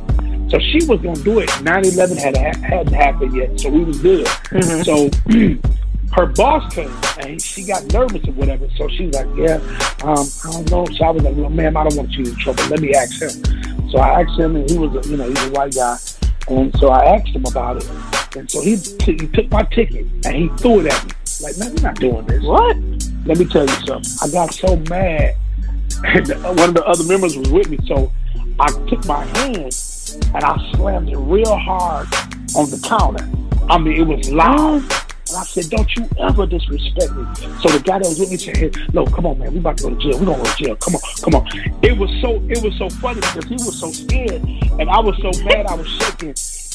So 0.51 0.59
she 0.61 0.85
was 0.87 1.01
going 1.01 1.17
to 1.17 1.23
do 1.23 1.41
it. 1.41 1.49
9-11 1.49 2.17
had, 2.17 2.37
hadn't 2.57 2.93
happened 2.93 3.35
yet, 3.35 3.59
so 3.59 3.71
we 3.71 3.83
was 3.83 3.99
good. 4.01 4.27
Mm-hmm. 4.27 4.83
So 4.83 5.11
her 6.15 6.27
boss 6.27 6.73
came, 6.73 6.93
and 7.19 7.43
she 7.43 7.65
got 7.65 7.85
nervous 7.93 8.27
or 8.29 8.33
whatever. 8.33 8.69
So 8.77 8.89
she 8.89 9.07
was 9.07 9.17
like, 9.17 9.27
yeah, 9.37 9.57
um, 10.05 10.27
I 10.45 10.53
don't 10.53 10.71
know. 10.71 10.87
So 10.97 11.05
I 11.05 11.11
was 11.11 11.23
like, 11.25 11.37
well, 11.37 11.51
ma'am, 11.51 11.77
I 11.77 11.83
don't 11.85 11.97
want 11.97 12.13
you 12.13 12.25
in 12.25 12.37
trouble. 12.37 12.65
Let 12.69 12.81
me 12.81 12.95
ask 12.95 13.21
him. 13.21 13.91
So 13.91 13.99
I 13.99 14.23
asked 14.23 14.39
him, 14.39 14.55
and 14.55 14.71
he 14.71 14.79
was, 14.79 14.95
a, 15.05 15.09
you 15.11 15.17
know, 15.17 15.29
he's 15.29 15.43
a 15.43 15.51
white 15.51 15.75
guy. 15.75 15.97
And 16.49 16.77
so 16.79 16.91
I 16.91 17.17
asked 17.17 17.29
him 17.29 17.45
about 17.47 17.79
it. 17.79 17.91
And 18.37 18.49
so 18.49 18.61
he, 18.61 18.77
t- 18.77 19.19
he 19.21 19.27
took 19.29 19.51
my 19.51 19.63
ticket 19.65 20.07
and 20.25 20.37
he 20.37 20.49
threw 20.59 20.81
it 20.81 20.93
at 20.93 21.05
me. 21.05 21.13
Like, 21.41 21.57
man, 21.59 21.75
we're 21.75 21.83
not 21.83 21.97
doing 21.97 22.27
this. 22.27 22.43
What? 22.45 22.77
Let 23.25 23.39
me 23.39 23.47
tell 23.47 23.67
you 23.67 23.87
something. 23.87 24.13
I 24.23 24.29
got 24.31 24.53
so 24.55 24.77
mad. 24.89 25.37
And 26.05 26.29
one 26.59 26.69
of 26.69 26.75
the 26.75 26.85
other 26.85 27.05
members 27.05 27.37
was 27.37 27.51
with 27.51 27.71
me. 27.71 27.79
So 27.87 28.13
I 28.61 28.67
took 28.89 29.07
my 29.07 29.25
hand 29.25 29.75
and 30.35 30.45
I 30.45 30.73
slammed 30.75 31.09
it 31.09 31.17
real 31.17 31.57
hard 31.57 32.07
on 32.55 32.69
the 32.69 32.81
counter. 32.87 33.27
I 33.71 33.79
mean, 33.79 34.01
it 34.01 34.07
was 34.07 34.31
loud. 34.31 34.83
And 35.29 35.39
I 35.39 35.45
said, 35.45 35.71
don't 35.71 35.97
you 35.97 36.09
ever 36.19 36.47
disrespect 36.47 37.13
me. 37.13 37.25
So 37.61 37.69
the 37.69 37.83
guy 37.83 37.99
that 37.99 38.09
was 38.09 38.19
with 38.21 38.31
me 38.31 38.37
said, 38.37 38.57
hey, 38.57 38.71
no, 38.93 39.07
come 39.07 39.27
on, 39.27 39.39
man. 39.39 39.53
We 39.53 39.59
about 39.59 39.79
to 39.79 39.85
go 39.85 39.91
to 39.91 39.97
jail. 39.97 40.19
We're 40.19 40.27
going 40.27 40.39
to 40.39 40.45
go 40.45 40.51
to 40.51 40.65
jail. 40.65 40.77
Come 40.77 40.95
on, 40.95 41.01
come 41.23 41.35
on. 41.35 41.47
It 41.83 41.97
was 41.97 42.11
so, 42.21 42.43
it 42.49 42.63
was 42.63 42.77
so 42.77 42.91
funny 43.01 43.21
because 43.21 43.45
he 43.47 43.55
was 43.55 43.79
so 43.79 43.91
scared. 43.91 44.43
And 44.79 44.91
I 44.91 45.01
was 45.01 45.17
so 45.23 45.31
mad. 45.45 45.67
I 45.67 45.75
was 45.75 45.89
shaking 45.89 46.35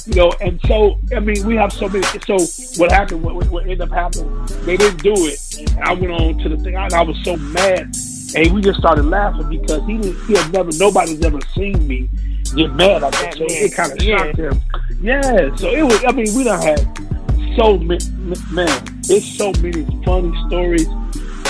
you 0.09 0.15
know, 0.15 0.31
and 0.41 0.59
so 0.65 0.99
I 1.15 1.19
mean, 1.19 1.45
we 1.45 1.55
have 1.55 1.71
so 1.71 1.88
many. 1.88 2.03
So 2.25 2.38
what 2.81 2.91
happened? 2.91 3.21
What, 3.23 3.47
what 3.49 3.63
ended 3.63 3.81
up 3.81 3.91
happening? 3.91 4.45
They 4.65 4.77
didn't 4.77 5.03
do 5.03 5.13
it. 5.15 5.39
And 5.59 5.79
I 5.81 5.93
went 5.93 6.12
on 6.12 6.38
to 6.39 6.49
the 6.49 6.57
thing. 6.57 6.75
I, 6.75 6.88
I 6.93 7.01
was 7.01 7.17
so 7.23 7.35
mad, 7.38 7.93
and 8.35 8.53
we 8.53 8.62
just 8.62 8.79
started 8.79 9.05
laughing 9.05 9.49
because 9.49 9.85
he 9.85 9.97
didn't. 9.97 10.25
He 10.25 10.33
had 10.33 10.51
never. 10.51 10.71
Nobody's 10.77 11.23
ever 11.23 11.39
seen 11.53 11.88
me 11.88 12.09
get 12.55 12.73
mad 12.73 13.01
like 13.01 13.12
that. 13.13 13.35
So 13.35 13.45
it 13.47 13.73
kind 13.73 13.91
of 13.91 14.01
shocked 14.01 14.38
him. 14.38 14.62
Yeah. 15.01 15.55
So 15.55 15.69
it 15.69 15.83
was. 15.83 16.03
I 16.05 16.12
mean, 16.12 16.33
we 16.35 16.43
don't 16.43 16.63
have 16.63 17.18
so. 17.59 17.77
Man, 17.77 18.69
it's 19.09 19.25
so 19.37 19.51
many 19.61 19.83
funny 20.05 20.33
stories. 20.47 20.87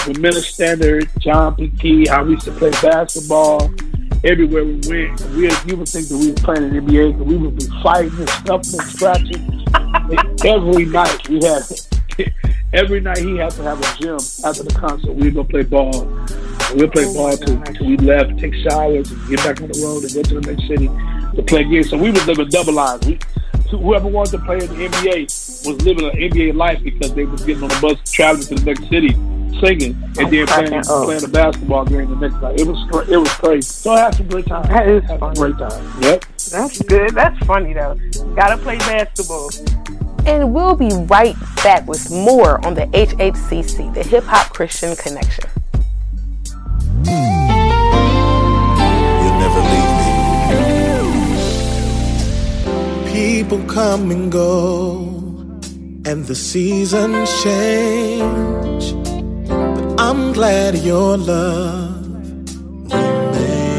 The 0.06 0.18
Miller 0.20 0.42
Standard, 0.42 1.10
John 1.20 1.56
P. 1.56 1.70
Kee, 1.70 2.08
how 2.08 2.24
we 2.24 2.32
used 2.32 2.46
to 2.46 2.52
play 2.52 2.72
basketball 2.82 3.70
everywhere 4.24 4.66
we 4.66 4.82
went. 4.88 5.22
We 5.32 5.52
you 5.68 5.78
would 5.78 5.88
think 5.88 6.08
that 6.08 6.18
we 6.20 6.32
were 6.32 6.38
playing 6.38 6.64
in 6.64 6.86
the 6.86 6.92
NBA, 6.92 7.18
but 7.18 7.28
we 7.28 7.38
would 7.38 7.56
be 7.56 7.66
fighting 7.84 8.18
and 8.18 8.30
stuffing 8.30 8.80
and 8.80 8.90
scratching. 8.90 9.46
every 10.46 10.86
night 10.86 11.30
we 11.30 11.40
had 11.46 11.64
every 12.74 13.02
night 13.02 13.20
he 13.20 13.38
had 13.38 13.52
to 13.52 13.64
have 13.64 13.80
a 13.80 13.98
gym 14.02 14.18
after 14.44 14.64
the 14.64 14.76
concert. 14.80 15.14
We'd 15.14 15.36
go 15.36 15.44
play 15.44 15.64
ball. 15.64 16.08
We'd 16.76 16.92
play 16.92 17.06
oh 17.06 17.14
ball 17.14 17.38
till, 17.38 17.62
till 17.62 17.88
we 17.88 17.98
left, 17.98 18.38
take 18.40 18.56
showers, 18.56 19.12
and 19.12 19.30
get 19.30 19.38
back 19.44 19.62
on 19.62 19.68
the 19.68 19.82
road 19.84 20.04
and 20.04 20.14
go 20.14 20.24
to 20.24 20.40
the 20.40 20.54
next 20.54 20.68
city 20.68 20.88
to 21.36 21.44
play 21.44 21.64
games. 21.66 21.90
So 21.90 21.98
we 21.98 22.10
was 22.10 22.26
living 22.26 22.50
double 22.50 22.74
lives. 22.74 23.08
Whoever 23.78 24.08
wanted 24.08 24.32
to 24.32 24.40
play 24.46 24.56
in 24.56 24.68
the 24.68 24.88
NBA 24.90 25.22
was 25.68 25.82
living 25.86 26.06
an 26.06 26.16
NBA 26.16 26.56
life 26.56 26.82
because 26.84 27.14
they 27.14 27.26
was 27.26 27.44
getting 27.44 27.64
on 27.64 27.70
the 27.70 27.80
bus 27.82 28.12
traveling 28.12 28.46
to 28.48 28.56
the 28.56 28.66
next 28.66 28.90
city 28.90 29.14
singing 29.60 29.92
and 29.92 30.20
I'm 30.20 30.32
then 30.32 30.48
playing, 30.48 30.84
playing 30.84 31.22
the 31.22 31.30
basketball 31.32 31.86
game 31.86 32.10
the 32.10 32.16
next 32.16 32.42
night. 32.42 32.60
It 32.60 32.68
was 32.68 33.10
it 33.10 33.18
was 33.18 33.32
crazy. 33.34 33.62
So 33.62 33.92
I 33.92 34.00
had 34.00 34.16
some 34.16 34.28
great 34.28 34.46
time. 34.46 34.68
That 34.68 34.88
is 34.88 35.04
had 35.04 35.20
great 35.36 35.58
time. 35.58 36.02
Yep. 36.02 36.26
That's 36.52 36.82
good. 36.84 37.12
That's 37.12 37.46
funny 37.46 37.74
though. 37.74 37.98
Gotta 38.36 38.58
play 38.58 38.78
basketball. 38.78 39.50
And 40.26 40.54
we'll 40.54 40.76
be 40.76 40.92
right 41.06 41.36
back 41.64 41.88
with 41.88 42.12
more 42.12 42.64
on 42.66 42.74
the 42.74 42.86
HHCC, 42.88 43.94
the 43.94 44.04
Hip 44.04 44.24
Hop 44.26 44.54
Christian 44.54 44.96
Connection. 44.96 45.46
You'll 47.06 47.29
People 53.12 53.60
come 53.66 54.12
and 54.12 54.32
go, 54.32 55.00
and 56.06 56.26
the 56.26 56.36
seasons 56.36 57.30
change 57.44 58.94
But 59.48 60.00
I'm 60.00 60.32
glad 60.32 60.78
your 60.78 61.18
love 61.18 61.96
remains. 62.94 63.70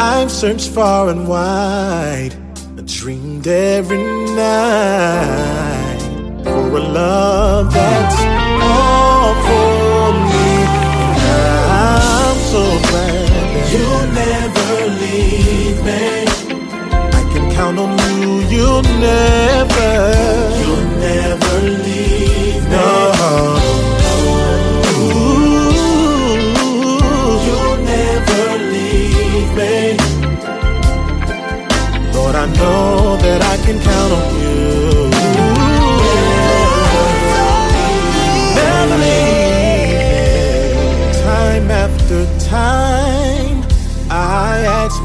I've 0.00 0.30
searched 0.30 0.70
far 0.70 1.10
and 1.10 1.28
wide, 1.28 2.34
I 2.78 2.82
dreamed 2.86 3.46
every 3.46 4.02
night 4.34 6.00
for 6.44 6.76
a 6.78 6.80
love 6.80 7.72
that's 7.74 8.20
all 8.62 9.01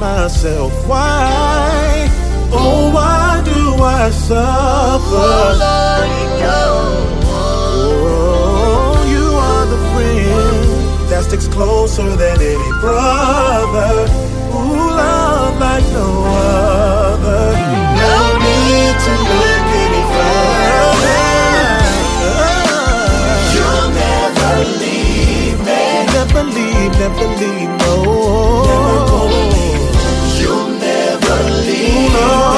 ask 0.01 0.41
myself 0.41 0.71
why. 0.87 2.09
Oh, 2.51 2.91
why 2.93 3.41
do 3.43 3.83
I 3.83 4.09
suffer? 4.09 5.57
Oh, 6.49 6.63
oh, 7.25 9.05
you 9.09 9.25
are 9.35 9.65
the 9.65 9.77
friend 9.93 11.09
that 11.09 11.23
sticks 11.23 11.47
closer 11.47 12.15
than 12.15 12.41
any 12.41 12.71
brother. 12.79 14.07
Ooh, 14.53 14.89
love 14.95 15.59
like 15.59 15.83
no 15.93 16.23
other. 16.25 17.53
No 17.97 18.37
need 18.45 18.95
to 19.05 19.13
look 19.41 19.67
any 19.83 20.03
further. 20.13 21.25
You'll 23.53 23.89
never 23.91 24.53
leave 24.79 25.59
me. 25.59 25.81
Never 26.13 26.43
leave, 26.43 26.91
never 26.99 27.27
leave, 27.41 27.71
no. 27.79 27.93
You'll 28.67 29.16
leave 32.17 32.56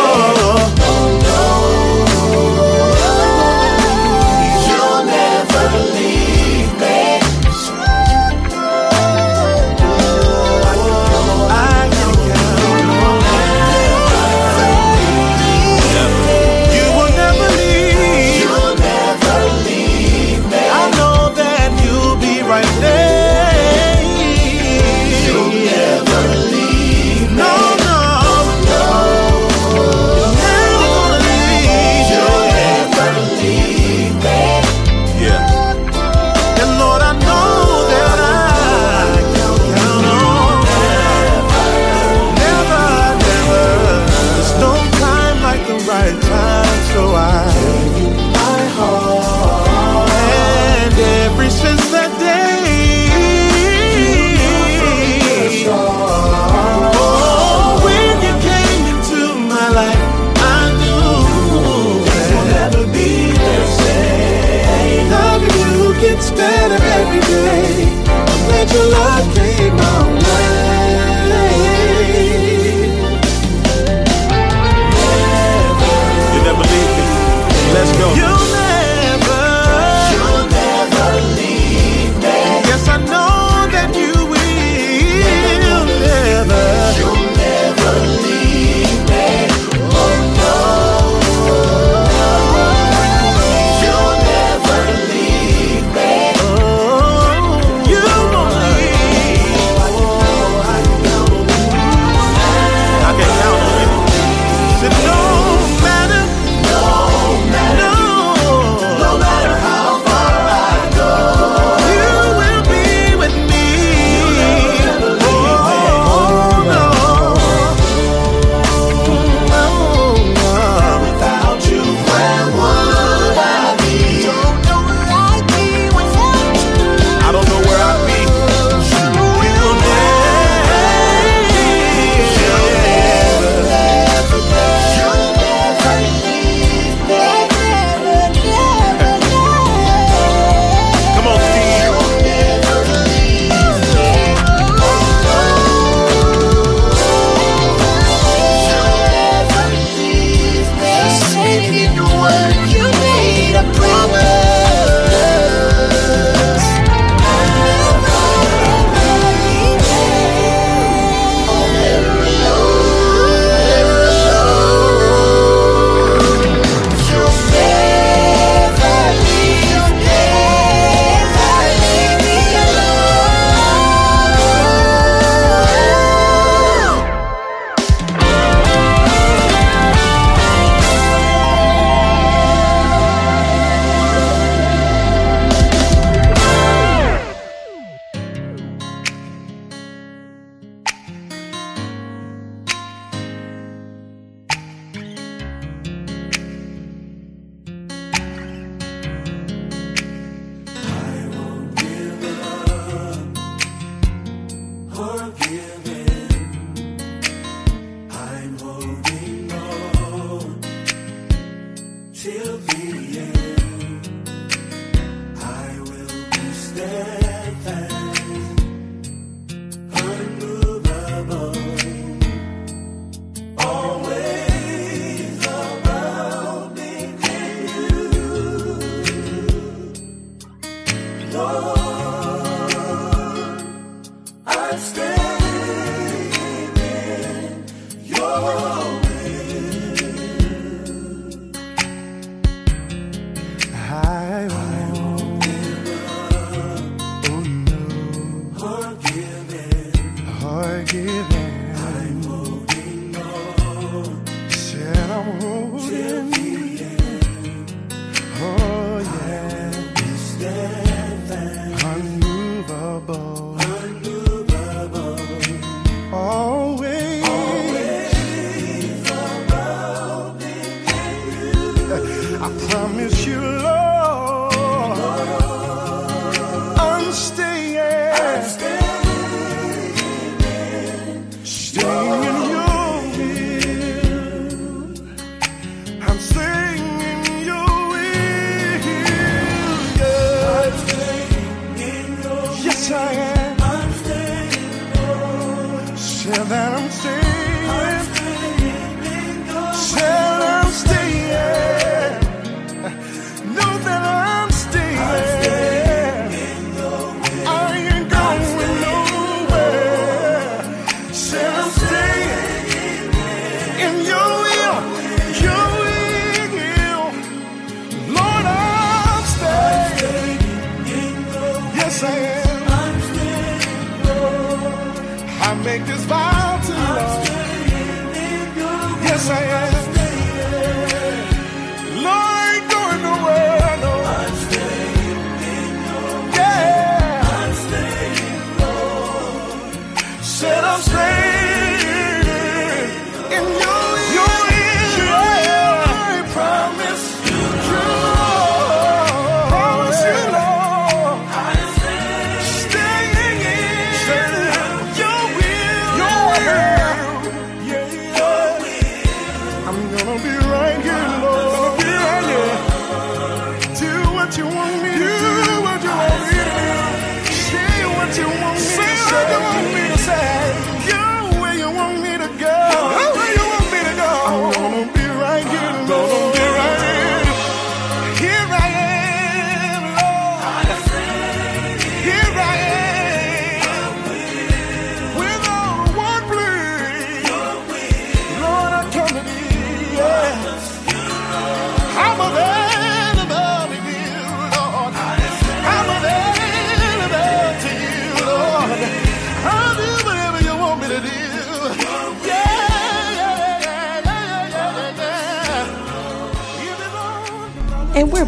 Oh. 238.41 238.68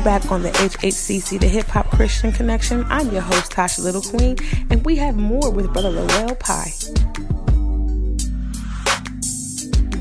Back 0.03 0.31
on 0.31 0.41
the 0.41 0.49
HHCC, 0.49 1.39
the 1.39 1.47
Hip 1.47 1.67
Hop 1.67 1.91
Christian 1.91 2.31
Connection. 2.31 2.83
I'm 2.89 3.11
your 3.11 3.21
host, 3.21 3.51
Tasha 3.51 3.83
Little 3.83 4.01
Queen, 4.01 4.35
and 4.71 4.83
we 4.83 4.95
have 4.95 5.15
more 5.15 5.51
with 5.51 5.71
Brother 5.73 5.91
Lowell 5.91 6.33
Pye. 6.37 6.71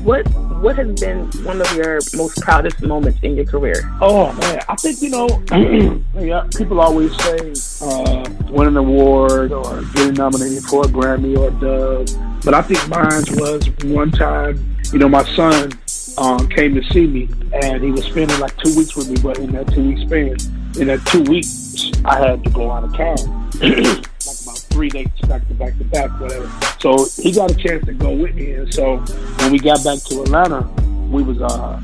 What 0.03 0.27
what 0.59 0.77
has 0.77 0.99
been 0.99 1.29
one 1.43 1.61
of 1.61 1.71
your 1.75 1.99
most 2.15 2.41
proudest 2.41 2.81
moments 2.81 3.19
in 3.21 3.35
your 3.35 3.45
career? 3.45 3.75
Oh 4.01 4.33
man, 4.33 4.61
I 4.67 4.75
think 4.75 5.03
you 5.03 5.09
know, 5.11 5.27
yeah, 6.19 6.47
people 6.57 6.81
always 6.81 7.15
say 7.17 7.53
uh, 7.85 8.27
win 8.49 8.69
an 8.69 8.77
award 8.77 9.51
or 9.51 9.83
getting 9.93 10.15
nominated 10.15 10.63
for 10.63 10.83
a 10.83 10.87
Grammy 10.87 11.37
or 11.37 11.49
a 11.49 11.51
Dove, 11.59 12.07
but 12.43 12.55
I 12.55 12.63
think 12.63 12.87
mine 12.89 13.23
was 13.37 13.69
one 13.83 14.09
time. 14.11 14.77
You 14.91 14.97
know, 14.97 15.07
my 15.07 15.23
son 15.35 15.71
um, 16.21 16.47
came 16.49 16.75
to 16.75 16.83
see 16.93 17.07
me, 17.07 17.27
and 17.63 17.83
he 17.83 17.89
was 17.89 18.05
spending 18.05 18.39
like 18.39 18.55
two 18.57 18.75
weeks 18.77 18.95
with 18.95 19.09
me. 19.09 19.17
But 19.21 19.39
in 19.39 19.51
that 19.53 19.67
two 19.73 19.89
week 19.89 19.97
span, 20.07 20.37
in 20.79 20.87
that 20.87 21.03
two 21.07 21.23
weeks, 21.23 21.91
I 22.05 22.19
had 22.19 22.43
to 22.43 22.49
go 22.51 22.71
out 22.71 22.83
of 22.83 22.95
town, 22.95 23.49
like 23.59 24.05
about 24.43 24.57
three 24.69 24.89
dates 24.89 25.19
back 25.21 25.47
to 25.47 25.53
back 25.55 25.75
to 25.79 25.83
back, 25.85 26.11
whatever. 26.19 26.49
So 26.79 27.07
he 27.21 27.31
got 27.31 27.51
a 27.51 27.55
chance 27.55 27.85
to 27.87 27.93
go 27.93 28.13
with 28.13 28.35
me, 28.35 28.51
and 28.53 28.71
so 28.71 28.97
when 28.97 29.51
we 29.51 29.57
got 29.57 29.83
back 29.83 29.99
to 30.03 30.21
Atlanta, 30.21 30.61
we 31.09 31.23
was 31.23 31.41
uh, 31.41 31.81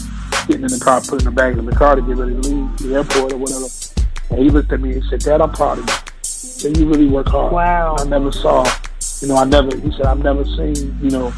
getting 0.47 0.63
in 0.63 0.71
the 0.71 0.81
car, 0.83 1.01
putting 1.01 1.25
the 1.25 1.31
bags 1.31 1.57
in 1.57 1.65
the 1.65 1.75
car 1.75 1.95
to 1.95 2.01
get 2.03 2.15
ready 2.15 2.39
to 2.39 2.47
leave 2.47 2.77
the 2.77 2.95
airport 2.95 3.33
or 3.33 3.37
whatever. 3.37 3.65
And 4.29 4.39
he 4.39 4.49
looked 4.51 4.71
at 4.71 4.79
me 4.79 4.93
and 4.93 5.03
said, 5.05 5.21
"Dad, 5.21 5.41
I'm 5.41 5.51
proud 5.51 5.79
of 5.79 5.89
you. 5.89 5.95
So 6.21 6.67
you 6.67 6.87
really 6.87 7.07
work 7.07 7.27
hard. 7.27 7.53
Wow. 7.53 7.95
I 7.97 8.03
never 8.03 8.31
saw, 8.31 8.65
you 9.21 9.29
know, 9.29 9.37
I 9.37 9.45
never. 9.45 9.75
He 9.77 9.91
said, 9.93 10.05
I've 10.05 10.19
never 10.19 10.45
seen, 10.45 10.95
you 11.01 11.09
know." 11.09 11.33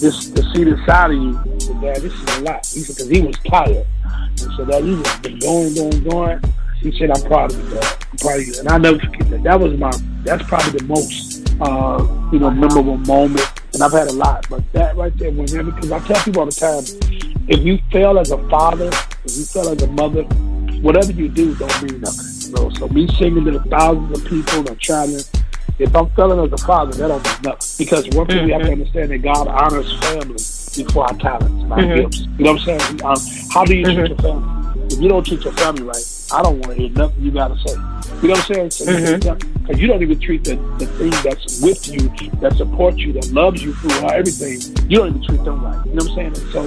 this 0.00 0.30
to 0.30 0.42
see 0.52 0.64
the 0.64 0.80
side 0.86 1.10
of 1.10 1.16
you. 1.16 1.53
Said, 1.64 1.80
Dad, 1.80 1.96
this 1.96 2.12
is 2.12 2.36
a 2.36 2.40
lot. 2.42 2.66
He 2.66 2.80
said, 2.80 2.96
because 2.96 3.08
he 3.08 3.20
was 3.22 3.36
tired. 3.38 3.86
He 4.32 4.56
said, 4.56 4.68
Dad, 4.68 4.84
you 4.84 5.02
just 5.02 5.22
been 5.22 5.38
going, 5.38 5.74
going, 5.74 6.04
going. 6.04 6.40
He 6.80 6.92
said, 6.98 7.10
I'm 7.10 7.22
proud 7.22 7.52
of 7.52 7.58
you, 7.58 7.74
Dad. 7.74 7.96
I'm 8.12 8.18
proud 8.18 8.40
of 8.40 8.46
you. 8.46 8.58
And 8.58 8.68
I 8.68 8.76
never 8.76 8.98
forget 8.98 9.30
that. 9.30 9.42
That 9.44 9.60
was 9.60 9.78
my, 9.78 9.90
that's 10.24 10.46
probably 10.46 10.78
the 10.78 10.84
most, 10.84 11.50
uh, 11.62 12.06
you 12.30 12.38
know, 12.38 12.50
memorable 12.50 12.98
moment. 12.98 13.50
And 13.72 13.82
I've 13.82 13.92
had 13.92 14.08
a 14.08 14.12
lot, 14.12 14.46
but 14.50 14.62
that 14.72 14.94
right 14.94 15.16
there, 15.16 15.30
whenever, 15.30 15.70
because 15.70 15.90
I 15.90 15.98
tell 16.00 16.22
people 16.22 16.40
all 16.40 16.46
the 16.46 16.52
time, 16.52 16.84
if 17.48 17.64
you 17.64 17.78
fail 17.90 18.18
as 18.18 18.30
a 18.30 18.38
father, 18.50 18.90
if 19.24 19.36
you 19.36 19.44
fail 19.44 19.70
as 19.70 19.80
a 19.82 19.86
mother, 19.86 20.24
whatever 20.82 21.12
you 21.12 21.28
do 21.28 21.54
don't 21.54 21.82
mean 21.82 22.02
nothing. 22.02 22.26
You 22.46 22.52
know? 22.56 22.70
So 22.74 22.88
me 22.88 23.08
singing 23.16 23.46
to 23.46 23.52
the 23.52 23.60
thousands 23.70 24.18
of 24.18 24.28
people 24.28 24.62
that 24.64 24.78
trying 24.80 25.16
to 25.16 25.24
if 25.78 25.94
I'm 25.96 26.08
failing 26.10 26.38
as 26.44 26.52
a 26.52 26.64
father, 26.64 26.92
that 26.92 27.08
don't 27.08 27.24
mean 27.24 27.52
nothing. 27.52 27.84
Because 27.84 28.08
one 28.10 28.26
thing 28.26 28.44
we 28.44 28.52
have 28.52 28.62
to 28.62 28.68
mm-hmm. 28.68 28.80
understand 28.80 29.10
that 29.10 29.18
God 29.18 29.48
honors 29.48 29.92
family 30.00 30.36
before 30.76 31.04
our 31.04 31.14
talents, 31.18 31.70
our 31.70 31.78
mm-hmm. 31.78 32.02
gifts. 32.02 32.20
You 32.20 32.44
know 32.44 32.52
what 32.52 32.68
I'm 32.68 32.78
saying? 32.78 33.04
Um, 33.04 33.16
how 33.50 33.64
do 33.64 33.76
you 33.76 33.84
mm-hmm. 33.84 33.98
treat 33.98 34.08
your 34.08 34.18
family? 34.18 34.94
If 34.94 35.00
you 35.00 35.08
don't 35.08 35.26
treat 35.26 35.44
your 35.44 35.52
family 35.54 35.82
right, 35.82 36.04
I 36.32 36.42
don't 36.42 36.58
want 36.60 36.72
to 36.72 36.74
hear 36.74 36.90
nothing 36.90 37.22
you 37.22 37.30
got 37.30 37.48
to 37.48 37.56
say. 37.68 37.74
You 38.22 38.28
know 38.28 38.34
what 38.34 38.50
I'm 38.50 38.54
saying? 38.54 38.70
So 38.70 38.84
mm-hmm. 38.86 39.50
Because 39.64 39.80
you 39.80 39.86
don't 39.86 40.02
even 40.02 40.20
treat 40.20 40.44
the, 40.44 40.56
the 40.78 40.86
thing 40.86 41.10
that's 41.22 41.62
with 41.62 41.88
you, 41.88 42.10
that 42.40 42.54
supports 42.56 42.98
you, 42.98 43.14
that 43.14 43.30
loves 43.30 43.62
you 43.62 43.72
through 43.74 44.08
everything, 44.10 44.60
you 44.90 44.98
don't 44.98 45.08
even 45.08 45.22
treat 45.22 45.42
them 45.42 45.64
right. 45.64 45.86
You 45.86 45.94
know 45.94 46.04
what 46.04 46.18
I'm 46.18 46.34
saying? 46.34 46.52
so 46.52 46.66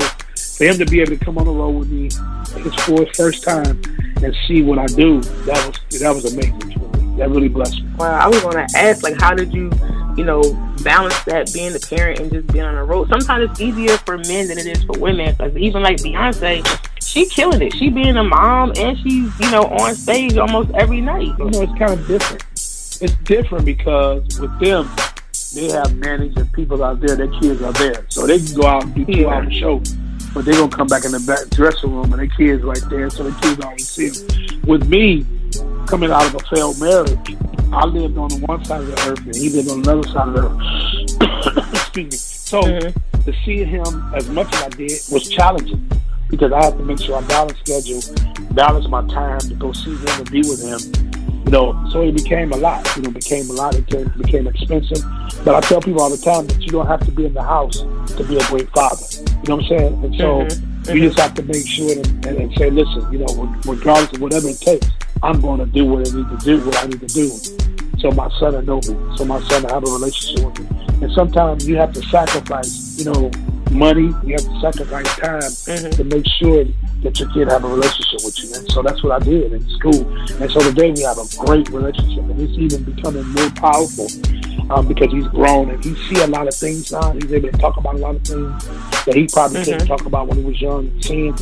for 0.58 0.64
him 0.64 0.80
to 0.80 0.86
be 0.86 1.02
able 1.02 1.16
to 1.16 1.24
come 1.24 1.38
on 1.38 1.46
the 1.46 1.52
road 1.52 1.78
with 1.78 1.90
me, 1.90 2.06
it's 2.08 2.84
for 2.84 3.06
his 3.06 3.16
first 3.16 3.44
time, 3.44 3.80
and 4.24 4.36
see 4.48 4.64
what 4.64 4.80
I 4.80 4.88
do, 4.88 5.22
that 5.22 5.68
was 5.68 6.00
that 6.00 6.16
was 6.16 6.34
amazing 6.34 6.72
for 6.72 6.98
me. 6.98 7.18
that 7.18 7.30
really 7.30 7.48
blessed 7.48 7.84
me. 7.84 7.90
Well, 7.98 8.12
I 8.12 8.28
was 8.28 8.42
going 8.42 8.68
to 8.68 8.78
ask, 8.78 9.04
like, 9.04 9.22
how 9.22 9.36
did 9.36 9.54
you, 9.54 9.70
you 10.18 10.26
know, 10.26 10.42
balance 10.84 11.18
that 11.24 11.54
being 11.54 11.76
a 11.76 11.80
parent 11.80 12.20
and 12.20 12.32
just 12.32 12.48
being 12.48 12.66
on 12.66 12.76
the 12.76 12.84
road? 12.84 13.08
Sometimes 13.10 13.52
it's 13.52 13.62
easier 13.62 13.98
for 14.00 14.18
men 14.18 14.48
than 14.48 14.58
it 14.58 14.66
is 14.66 14.84
for 14.84 15.00
women. 15.00 15.34
Because 15.38 15.56
even 15.56 15.84
like 15.84 15.98
Beyonce, 15.98 16.66
she 17.02 17.26
killing 17.28 17.62
it. 17.62 17.74
She 17.76 17.90
being 17.90 18.18
a 18.18 18.24
mom 18.24 18.74
and 18.78 18.98
she's, 18.98 19.40
you 19.40 19.52
know, 19.52 19.64
on 19.64 19.96
stage 19.96 20.38
almost 20.38 20.72
every 20.72 21.00
night. 21.00 21.28
You 21.38 21.50
know, 21.50 21.62
it's 21.62 21.78
kind 21.78 21.94
of 21.94 22.06
different. 22.08 22.44
It's 23.00 23.16
different 23.24 23.64
because 23.64 24.40
with 24.40 24.60
them, 24.60 24.90
they 25.54 25.72
have 25.72 25.92
and 26.02 26.54
people 26.54 26.84
out 26.84 27.00
there. 27.00 27.16
Their 27.16 27.32
kids 27.40 27.62
are 27.62 27.74
there, 27.74 28.06
so 28.10 28.28
they 28.28 28.40
can 28.40 28.56
go 28.56 28.68
out 28.68 28.84
and 28.84 28.96
do 28.96 29.06
two 29.06 29.30
hour 29.30 29.50
show. 29.50 29.82
But 30.34 30.46
they're 30.46 30.56
gonna 30.56 30.70
come 30.70 30.88
back 30.88 31.06
in 31.06 31.12
the 31.12 31.20
back 31.22 31.50
dressing 31.50 31.96
room 31.96 32.12
and 32.12 32.20
their 32.20 32.28
kids 32.28 32.64
right 32.64 32.84
there, 32.90 33.10
so 33.10 33.24
the 33.24 33.40
kids 33.40 33.64
always 33.64 33.88
see 33.88 34.10
them. 34.10 34.62
With 34.68 34.88
me, 34.88 35.26
coming 35.88 36.12
out 36.12 36.26
of 36.28 36.36
a 36.36 36.40
failed 36.54 36.80
marriage, 36.80 37.38
I 37.74 37.86
lived 37.86 38.18
on 38.18 38.30
one 38.42 38.64
side 38.66 38.82
of 38.82 38.88
the 38.88 39.10
earth 39.10 39.26
and 39.26 39.36
he 39.36 39.50
lived 39.50 39.70
on 39.70 39.80
another 39.80 40.08
side 40.10 40.28
of 40.30 40.34
the 40.34 41.58
earth. 41.58 41.74
Excuse 41.74 42.12
me. 42.12 42.18
So 42.18 42.62
mm-hmm. 42.62 43.22
to 43.22 43.34
see 43.44 43.64
him 43.64 44.14
as 44.16 44.30
much 44.30 44.48
as 44.56 44.64
I 44.64 44.70
did 44.70 45.02
was 45.12 45.28
challenging. 45.28 45.90
because 46.30 46.52
I 46.52 46.66
had 46.66 46.78
to 46.78 46.84
make 46.84 47.00
sure 47.00 47.18
I 47.18 47.22
balance 47.22 47.58
schedule, 47.60 48.02
balance 48.52 48.88
my 48.88 49.06
time 49.08 49.40
to 49.40 49.54
go 49.56 49.72
see 49.72 49.96
him 49.96 50.08
and 50.08 50.32
be 50.32 50.40
with 50.40 50.64
him. 50.64 50.80
You 51.46 51.52
know, 51.52 51.90
so 51.92 52.02
it 52.02 52.14
became 52.14 52.52
a 52.52 52.58
lot. 52.58 52.86
You 52.98 53.04
know, 53.04 53.12
became 53.12 53.50
a 53.50 53.54
lot. 53.54 53.76
It 53.76 53.86
became, 53.86 54.10
became 54.18 54.48
expensive. 54.48 55.02
But 55.46 55.56
I 55.56 55.62
tell 55.62 55.82
people 55.82 56.02
all 56.02 56.10
the 56.10 56.18
time 56.18 56.46
that 56.48 56.62
you 56.62 56.68
don't 56.70 56.88
have 56.88 57.06
to 57.06 57.12
be 57.12 57.26
in 57.26 57.34
the 57.34 57.44
house 57.44 57.78
to 58.18 58.24
be 58.28 58.36
a 58.36 58.46
great 58.48 58.70
father. 58.72 59.06
You 59.14 59.48
know 59.48 59.56
what 59.56 59.64
I'm 59.64 59.70
saying? 59.70 60.04
And 60.04 60.16
so 60.16 60.42
mm-hmm. 60.42 60.98
you 60.98 61.08
just 61.08 61.18
have 61.20 61.34
to 61.36 61.44
make 61.44 61.66
sure 61.66 61.92
and, 61.92 62.26
and, 62.26 62.38
and 62.38 62.54
say, 62.56 62.70
listen, 62.70 63.12
you 63.14 63.20
know, 63.20 63.56
regardless 63.66 64.12
of 64.14 64.22
whatever 64.22 64.50
it 64.50 64.60
takes, 64.60 64.88
I'm 65.24 65.42
going 65.42 65.60
to 65.60 65.66
do 65.66 65.86
what 65.86 66.08
I 66.08 66.16
need 66.16 66.30
to 66.30 66.46
do, 66.46 66.66
what 66.66 66.84
I 66.84 66.88
need 66.88 67.00
to 67.00 67.08
do. 67.08 67.30
So 68.00 68.12
my 68.12 68.30
son 68.40 68.54
will 68.54 68.62
know 68.62 68.76
me. 68.78 69.18
So 69.18 69.26
my 69.26 69.42
son 69.50 69.64
will 69.64 69.74
have 69.74 69.84
a 69.84 69.92
relationship 69.92 70.46
with 70.46 70.60
me. 70.60 70.86
And 71.02 71.12
sometimes 71.14 71.68
you 71.68 71.78
have 71.78 71.94
to 71.94 72.02
sacrifice, 72.04 72.98
you 72.98 73.06
know, 73.06 73.32
money. 73.72 74.14
You 74.24 74.34
have 74.34 74.46
to 74.46 74.60
sacrifice 74.62 75.16
time 75.18 75.42
mm-hmm. 75.42 75.90
to 75.92 76.04
make 76.04 76.26
sure 76.40 76.66
that 77.04 77.20
your 77.20 77.30
kid 77.34 77.48
have 77.50 77.64
a 77.64 77.68
relationship 77.68 78.22
with 78.24 78.38
you. 78.44 78.54
And 78.56 78.72
so 78.72 78.82
that's 78.82 79.04
what 79.04 79.22
I 79.22 79.24
did 79.24 79.54
in 79.54 79.68
school. 79.70 80.08
And 80.42 80.52
so 80.52 80.60
today 80.62 80.92
we 80.92 81.02
have 81.02 81.18
a 81.18 81.46
great 81.46 81.70
relationship, 81.70 82.24
and 82.24 82.40
it's 82.40 82.58
even 82.58 82.84
becoming 82.84 83.28
more 83.30 83.50
powerful 83.52 84.08
um, 84.70 84.88
because 84.88 85.12
he's 85.12 85.28
grown 85.28 85.70
and 85.70 85.84
he 85.84 85.96
see 85.96 86.22
a 86.22 86.28
lot 86.28 86.48
of 86.48 86.54
things 86.54 86.92
now. 86.92 87.12
He's 87.14 87.32
able 87.32 87.52
to 87.52 87.58
talk 87.58 87.78
about 87.78 87.96
a 87.96 87.98
lot 87.98 88.16
of 88.16 88.24
things 88.24 88.66
that 89.06 89.16
he 89.16 89.28
probably 89.28 89.62
mm-hmm. 89.62 89.72
couldn't 89.72 89.88
talk 89.88 90.06
about 90.06 90.28
when 90.28 90.38
he 90.38 90.44
was 90.44 90.62
young 90.62 90.88
and 90.88 91.04
seeing. 91.04 91.36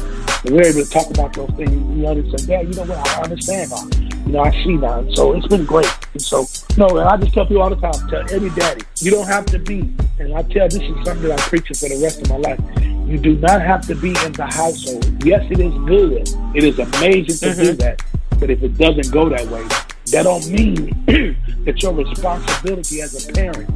And 0.45 0.55
we're 0.55 0.65
able 0.65 0.83
to 0.83 0.89
talk 0.89 1.09
about 1.09 1.33
those 1.33 1.49
things. 1.51 1.97
You 1.97 2.07
understand, 2.07 2.47
Dad, 2.47 2.67
you 2.67 2.73
know 2.75 2.83
what? 2.83 3.07
I 3.07 3.21
understand 3.23 3.71
now. 3.71 4.05
You 4.25 4.31
know, 4.31 4.39
I 4.41 4.51
see 4.63 4.77
now. 4.77 4.99
And 4.99 5.15
so 5.15 5.33
it's 5.33 5.47
been 5.47 5.65
great. 5.65 5.91
And 6.13 6.21
so, 6.21 6.45
know, 6.77 6.87
and 6.97 7.07
I 7.07 7.17
just 7.17 7.33
tell 7.33 7.45
people 7.45 7.61
all 7.61 7.69
the 7.69 7.75
time, 7.75 8.07
tell 8.09 8.33
any 8.33 8.49
daddy, 8.51 8.81
you 8.99 9.11
don't 9.11 9.27
have 9.27 9.45
to 9.47 9.59
be, 9.59 9.93
and 10.19 10.33
I 10.33 10.43
tell 10.43 10.67
this 10.67 10.81
is 10.81 11.05
something 11.05 11.23
that 11.23 11.39
I'm 11.39 11.49
preaching 11.49 11.75
for 11.75 11.89
the 11.89 11.99
rest 12.01 12.21
of 12.21 12.29
my 12.29 12.37
life. 12.37 12.59
You 13.07 13.19
do 13.19 13.35
not 13.37 13.61
have 13.61 13.85
to 13.87 13.95
be 13.95 14.09
in 14.09 14.31
the 14.33 14.45
household. 14.45 15.23
Yes, 15.23 15.45
it 15.51 15.59
is 15.59 15.73
good. 15.85 16.27
It 16.55 16.63
is 16.63 16.79
amazing 16.79 17.37
to 17.37 17.55
mm-hmm. 17.55 17.61
do 17.61 17.73
that. 17.73 18.01
But 18.39 18.49
if 18.49 18.63
it 18.63 18.77
doesn't 18.77 19.11
go 19.11 19.29
that 19.29 19.45
way, 19.47 19.63
that 20.11 20.23
don't 20.23 20.47
mean 20.49 20.89
that 21.65 21.81
your 21.81 21.93
responsibility 21.93 23.01
as 23.01 23.27
a 23.27 23.33
parent 23.33 23.69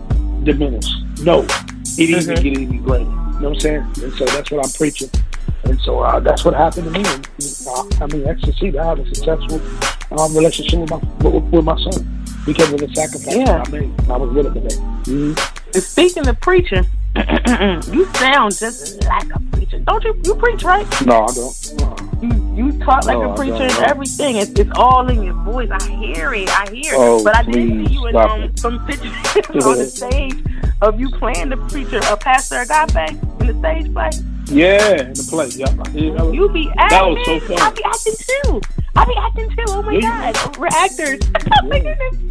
diminishes. 0.46 0.96
No, 1.24 1.42
it 1.42 1.48
mm-hmm. 1.48 2.02
even 2.02 2.44
get 2.44 2.46
any 2.46 2.78
greater. 2.78 3.04
You 3.04 3.10
know 3.10 3.22
what 3.32 3.44
I'm 3.46 3.60
saying? 3.60 3.82
And 4.04 4.14
so 4.14 4.26
that's 4.26 4.52
what 4.52 4.66
I'm 4.66 4.72
preaching. 4.72 5.10
And 5.64 5.80
so 5.82 6.00
uh, 6.00 6.20
that's 6.20 6.46
what 6.46 6.54
happened 6.54 6.86
to 6.86 6.92
me. 6.92 7.04
And, 7.06 7.28
uh, 7.68 7.84
I 8.02 8.08
mean, 8.08 8.28
I 8.28 8.40
succeeded. 8.40 8.78
I 8.78 8.86
have 8.86 9.00
a 9.00 9.16
successful 9.16 9.62
um, 10.20 10.36
relationship 10.36 10.80
with 10.80 10.90
my 10.90 10.98
with, 11.22 11.44
with, 11.46 11.66
my 11.66 11.78
son 11.80 12.26
because 12.46 12.72
of 12.74 12.80
the 12.80 12.90
sacrifice 12.96 13.36
yeah. 13.36 13.64
I 13.66 13.70
made. 13.70 14.10
I 14.10 14.18
was 14.18 14.34
willing 14.34 14.54
to 14.54 14.62
make. 14.62 14.72
Mm-hmm. 15.06 15.80
Speaking 15.80 16.28
of 16.28 16.40
preaching, 16.40 16.86
you 17.16 18.06
sound 18.16 18.58
just 18.58 19.04
like 19.06 19.34
a 19.34 19.40
preacher. 19.52 19.80
Don't 19.80 20.04
you? 20.04 20.20
You 20.24 20.36
preach, 20.36 20.64
right? 20.64 20.88
No, 21.06 21.26
I 21.26 21.34
don't. 21.34 21.76
You 21.80 21.99
talk 22.90 23.06
like 23.06 23.18
no, 23.18 23.32
a 23.32 23.36
preacher 23.36 23.64
and 23.64 23.84
everything. 23.86 24.38
It's, 24.38 24.52
it's 24.52 24.72
all 24.76 25.08
in 25.10 25.24
your 25.24 25.36
voice. 25.44 25.70
I 25.72 25.90
hear 25.96 26.34
it. 26.34 26.50
I 26.50 26.70
hear 26.74 26.94
it. 26.94 26.98
Oh, 26.98 27.24
but 27.24 27.36
I 27.36 27.44
didn't 27.44 27.88
see 27.88 27.94
you 27.94 28.08
in 28.08 28.16
um, 28.16 28.58
some 28.58 28.86
pictures 28.86 29.66
on 29.66 29.78
the 29.78 29.86
stage 29.86 30.36
of 30.82 31.00
you 31.00 31.10
playing 31.10 31.50
the 31.50 31.58
preacher, 31.70 32.00
a 32.10 32.18
pastor 32.18 32.62
agape 32.62 33.10
in 33.42 33.48
the 33.48 33.56
stage 33.60 33.94
play. 33.94 34.10
Yeah, 34.46 35.02
in 35.02 35.14
the 35.14 35.28
play. 35.30 35.48
Yeah, 35.50 35.72
was, 35.76 36.34
you 36.34 36.50
be 36.50 36.72
acting. 36.78 36.98
That 36.98 37.08
was 37.08 37.26
so 37.26 37.40
fun. 37.42 37.60
I 37.60 37.72
be 37.72 37.84
acting 37.84 38.16
too. 38.18 38.62
I 38.96 39.06
be 39.06 39.16
acting 39.18 39.50
too. 39.52 39.66
Oh 39.68 39.82
my 39.84 39.94
yeah, 39.94 40.32
god, 40.32 40.58
we're 40.58 40.68
actors. 40.68 41.20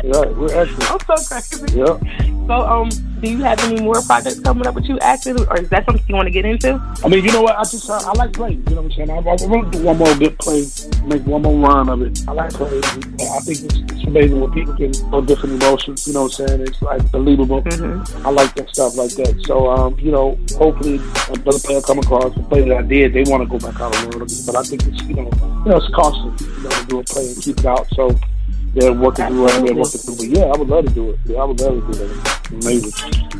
yeah, 0.02 0.26
we're 0.26 0.54
actors. 0.54 0.90
I'm 0.90 1.00
so 1.00 1.16
crazy. 1.28 1.78
Yeah. 1.78 2.46
So 2.48 2.54
um, 2.66 2.90
do 3.20 3.30
you 3.30 3.42
have 3.42 3.58
any 3.60 3.80
more 3.80 4.00
projects 4.02 4.40
coming 4.40 4.66
up 4.66 4.74
with 4.74 4.84
you 4.86 4.98
acting, 5.00 5.38
or 5.48 5.58
is 5.58 5.68
that 5.70 5.84
something 5.86 6.04
you 6.08 6.14
want 6.14 6.26
to 6.26 6.30
get 6.30 6.44
into? 6.44 6.80
I 7.04 7.08
mean, 7.08 7.24
you 7.24 7.32
know 7.32 7.42
what? 7.42 7.56
I 7.56 7.62
just 7.62 7.88
uh, 7.88 8.00
I 8.04 8.12
like 8.12 8.32
playing. 8.32 8.64
You 8.68 8.76
know 8.76 8.82
what 8.82 8.98
I'm 8.98 9.06
saying? 9.06 9.10
I, 9.10 9.16
I 9.16 9.46
want 9.46 9.72
to 9.72 9.78
do 9.78 9.84
one 9.84 9.98
more 9.98 10.14
good 10.16 10.38
play, 10.38 10.64
make 11.04 11.26
one 11.26 11.42
more 11.42 11.68
run 11.68 11.88
of 11.88 12.02
it. 12.02 12.20
I 12.28 12.32
like 12.32 12.52
playing. 12.52 12.84
I 12.84 13.40
think 13.40 13.64
it's, 13.64 13.78
it's 13.92 14.04
amazing 14.04 14.40
when 14.40 14.52
people 14.52 14.74
can 14.74 14.92
feel 14.92 15.22
different 15.22 15.62
emotions. 15.62 16.06
You 16.06 16.14
know 16.14 16.22
what 16.24 16.40
I'm 16.40 16.48
saying? 16.48 16.60
It's 16.62 16.82
like 16.82 17.10
believable. 17.10 17.62
Mm-hmm. 17.62 18.26
I 18.26 18.30
like 18.30 18.54
that 18.54 18.68
stuff 18.70 18.96
like 18.96 19.12
that. 19.12 19.42
So 19.46 19.70
um, 19.70 19.98
you 19.98 20.10
know, 20.10 20.38
hopefully 20.56 20.96
another 21.28 21.58
player 21.58 21.80
come 21.80 21.98
across 21.98 22.34
the 22.34 22.42
play 22.44 22.68
that 22.68 22.76
I 22.76 22.82
did. 22.82 23.12
They 23.12 23.24
want 23.24 23.42
to 23.42 23.48
go 23.48 23.58
back 23.58 23.80
out 23.80 23.94
of 23.94 24.10
the 24.10 24.18
world, 24.18 24.32
but 24.46 24.56
I 24.56 24.62
think 24.62 24.86
it's 24.86 25.02
you 25.02 25.14
know, 25.14 25.30
you 25.64 25.70
know, 25.70 25.76
it's 25.76 25.94
costly. 25.94 26.32
You 26.58 26.62
know, 26.62 26.70
to 26.70 26.86
do 26.86 26.98
a 27.00 27.04
play 27.04 27.26
and 27.28 27.42
keep 27.42 27.58
it 27.58 27.66
out. 27.66 27.86
So 27.94 28.18
they're 28.78 28.92
working 28.92 29.26
through 29.26 29.42
whatever 29.42 29.66
they're 29.66 29.74
working 29.74 30.00
through. 30.00 30.16
But 30.16 30.28
yeah, 30.28 30.44
I 30.44 30.56
would 30.56 30.68
love 30.68 30.86
to 30.86 30.92
do 30.92 31.10
it. 31.10 31.18
Yeah, 31.26 31.38
I 31.38 31.44
would 31.44 31.60
love 31.60 31.92
to 31.92 31.92
do 31.92 32.06
that. 32.06 32.48
Amazing. 32.50 32.92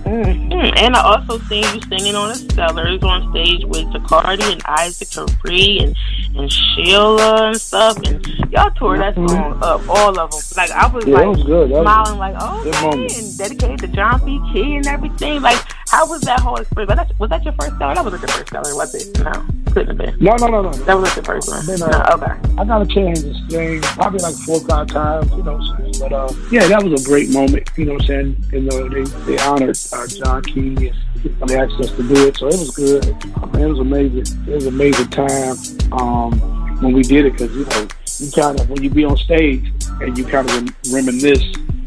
Mm-hmm. 0.02 0.78
And 0.78 0.96
I 0.96 1.02
also 1.02 1.38
seen 1.46 1.64
you 1.74 1.80
singing 1.82 2.14
on 2.14 2.28
the 2.28 2.34
Stellars 2.34 3.02
on 3.02 3.30
stage 3.32 3.64
with 3.64 3.84
Tacardi 3.86 4.52
and 4.52 4.62
Isaac 4.64 5.10
Carree 5.10 5.78
and 5.80 5.96
and 6.36 6.52
Sheila 6.52 7.48
and 7.48 7.60
stuff, 7.60 7.96
and 8.04 8.24
y'all 8.50 8.70
tore 8.72 8.98
that 8.98 9.14
mm-hmm. 9.14 9.28
song 9.28 9.58
up, 9.62 9.88
all 9.88 10.18
of 10.18 10.30
them. 10.30 10.40
Like 10.56 10.70
I 10.70 10.86
was 10.86 11.06
yeah, 11.06 11.16
like 11.16 11.26
was 11.28 11.42
good. 11.42 11.70
smiling, 11.70 12.18
like 12.18 12.36
oh, 12.38 12.60
okay, 12.66 13.08
and 13.18 13.38
dedicated 13.38 13.78
to 13.80 13.88
John 13.88 14.20
P. 14.20 14.40
Kee 14.52 14.76
and 14.76 14.86
everything. 14.86 15.42
Like, 15.42 15.58
how 15.88 16.06
was 16.08 16.20
that 16.22 16.40
whole 16.40 16.56
experience? 16.56 16.88
Was 16.88 16.96
that, 16.96 17.18
was 17.18 17.30
that 17.30 17.44
your 17.44 17.54
first 17.54 17.76
Stellar? 17.76 17.94
That 17.94 18.04
wasn't 18.04 18.22
your 18.22 18.28
first 18.28 18.48
Stellar, 18.48 18.76
was 18.76 18.94
it? 18.94 19.18
No, 19.24 19.72
couldn't 19.72 19.88
have 19.88 19.98
been. 19.98 20.24
No, 20.24 20.36
no, 20.36 20.46
no, 20.46 20.62
no. 20.62 20.72
That 20.72 20.94
was 20.98 21.14
your 21.16 21.24
first 21.24 21.48
one. 21.48 21.66
Been, 21.66 21.82
uh, 21.82 21.88
no, 21.88 22.24
okay. 22.24 22.34
I 22.58 22.64
got 22.64 22.82
a 22.82 22.86
chance 22.86 23.22
to 23.22 23.34
sing 23.50 23.80
probably 23.82 24.20
like 24.20 24.34
four 24.34 24.56
or 24.56 24.66
five 24.66 24.86
times, 24.86 25.27
you 25.36 25.42
know 25.42 25.56
what 25.56 25.78
I'm 25.78 25.92
saying? 25.92 25.94
But 26.00 26.12
uh, 26.12 26.32
yeah, 26.50 26.66
that 26.68 26.82
was 26.82 27.04
a 27.04 27.08
great 27.08 27.30
moment, 27.30 27.70
you 27.76 27.84
know 27.84 27.94
what 27.94 28.02
I'm 28.02 28.06
saying? 28.06 28.44
You 28.52 28.60
know, 28.62 28.88
they, 28.88 29.02
they 29.24 29.38
honored 29.38 29.78
uh, 29.92 30.06
John 30.06 30.42
Kee 30.42 30.92
and 31.24 31.48
they 31.48 31.58
asked 31.58 31.80
us 31.80 31.90
to 31.92 32.02
do 32.06 32.28
it, 32.28 32.36
so 32.36 32.48
it 32.48 32.58
was 32.58 32.70
good. 32.70 33.04
I 33.36 33.46
mean, 33.46 33.62
it 33.62 33.68
was 33.68 33.78
amazing. 33.80 34.46
It 34.46 34.54
was 34.54 34.66
an 34.66 34.74
amazing 34.74 35.08
time. 35.08 35.56
Um, 35.92 36.58
when 36.80 36.92
we 36.92 37.02
did 37.02 37.26
it 37.26 37.32
because 37.32 37.54
you 37.56 37.64
know 37.64 37.88
you 38.18 38.30
kind 38.32 38.60
of 38.60 38.70
when 38.70 38.82
you 38.82 38.90
be 38.90 39.04
on 39.04 39.16
stage 39.16 39.72
and 40.00 40.16
you 40.16 40.24
kind 40.24 40.48
of 40.48 40.92
reminisce, 40.92 41.42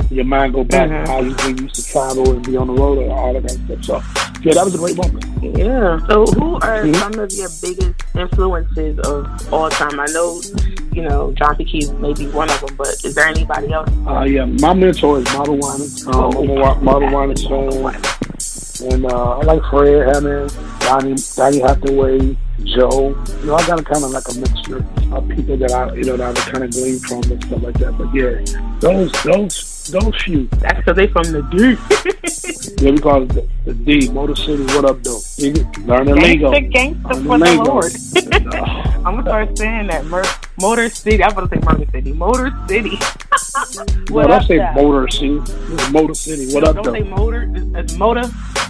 your 0.10 0.26
mind 0.26 0.54
go 0.54 0.64
back 0.64 0.90
mm-hmm. 0.90 1.06
to 1.06 1.12
how 1.12 1.48
you, 1.48 1.64
used 1.64 1.76
to 1.76 1.86
travel 1.86 2.30
and 2.32 2.46
be 2.46 2.58
on 2.58 2.68
the 2.68 2.74
road 2.74 3.00
and 3.00 3.12
all 3.12 3.36
of 3.36 3.44
that 3.44 3.84
stuff. 3.84 3.86
So 3.86 4.40
yeah, 4.42 4.54
that 4.54 4.66
was 4.66 4.76
a 4.76 4.78
great 4.78 4.98
moment. 4.98 5.26
Yeah. 5.42 6.06
So 6.08 6.26
who 6.26 6.56
are 6.56 6.84
mm-hmm. 6.84 6.94
some 6.96 7.20
of 7.20 7.32
your 7.32 7.50
biggest 7.62 8.04
influences 8.16 9.00
of 9.00 9.54
all 9.54 9.70
time? 9.70 10.00
I 10.00 10.08
know 10.08 10.42
you 10.94 11.02
know 11.02 11.32
John 11.34 11.56
P. 11.56 11.66
Kee 11.66 11.92
may 11.94 12.14
be 12.14 12.28
one 12.28 12.50
of 12.50 12.62
them, 12.62 12.76
but 12.76 12.88
is 13.04 13.16
there 13.16 13.28
anybody 13.28 13.72
else? 13.72 13.90
Uh, 14.08 14.24
yeah, 14.24 14.46
my 14.46 14.74
mentor 14.74 15.20
is 15.20 15.26
Marvin 15.34 15.60
Winans. 15.60 16.08
Um, 16.08 16.36
oh, 16.36 16.76
Marvin 16.82 17.12
Winans 17.12 17.46
and 18.82 19.06
uh, 19.06 19.38
I 19.38 19.44
like 19.44 19.62
Fred 19.70 20.08
Hammond, 20.08 20.56
Donny, 20.80 21.16
Donny 21.36 21.60
Hathaway. 21.60 22.38
Joe. 22.64 23.10
You 23.40 23.46
know, 23.48 23.56
I 23.56 23.68
got 23.68 23.80
a 23.80 23.84
kind 23.84 24.04
of 24.04 24.12
like 24.12 24.28
a 24.30 24.34
mixture 24.36 24.86
of 25.14 25.28
people 25.30 25.58
that 25.58 25.72
I, 25.72 25.94
you 25.96 26.04
know, 26.04 26.18
that 26.18 26.38
I 26.38 26.52
kind 26.52 26.64
of 26.64 26.72
glean 26.72 27.00
from 27.00 27.24
and 27.32 27.44
stuff 27.44 27.64
like 27.64 27.78
that. 27.80 27.98
But 27.98 28.14
yeah, 28.14 28.42
those, 28.80 29.12
those, 29.24 29.88
those 29.90 30.22
few. 30.22 30.48
That's 30.60 30.78
because 30.78 30.96
they 30.96 31.08
from 31.08 31.24
the 31.32 31.42
D. 31.52 32.84
yeah, 32.86 32.92
we 32.92 33.00
call 33.00 33.24
it 33.24 33.30
the, 33.30 33.48
the 33.66 33.74
D, 33.74 34.10
Motor 34.10 34.36
City. 34.36 34.64
What 34.64 34.86
up, 34.86 35.02
though? 35.04 35.20
Learn 35.86 36.06
the 36.06 36.16
lingo. 36.16 36.52
Gangster, 36.52 36.70
gangster 36.70 37.24
for 37.24 37.40
the 37.40 37.56
Lord. 37.64 37.92
I'm 39.06 39.16
gonna 39.16 39.24
start 39.24 39.58
saying 39.58 39.88
that. 39.88 40.06
Mer- 40.06 40.24
Motor 40.62 40.90
City. 40.90 41.24
I'm 41.24 41.34
gonna 41.34 41.50
say 41.50 41.60
Motor 41.64 41.92
City. 41.92 42.14
Motor 42.14 42.54
City. 42.68 42.96
what 44.10 44.24
no, 44.24 44.28
don't 44.28 44.48
say 44.48 44.58
Motor 44.76 45.08
City. 45.10 45.92
Motor 45.92 46.14
City. 46.14 46.54
What 46.54 46.64
up, 46.64 46.76
don't 46.76 46.86
though? 46.86 46.94
Don't 46.94 47.04
say 47.04 47.10
Motor. 47.10 47.52
It's 47.80 47.94
Motor. 47.96 48.22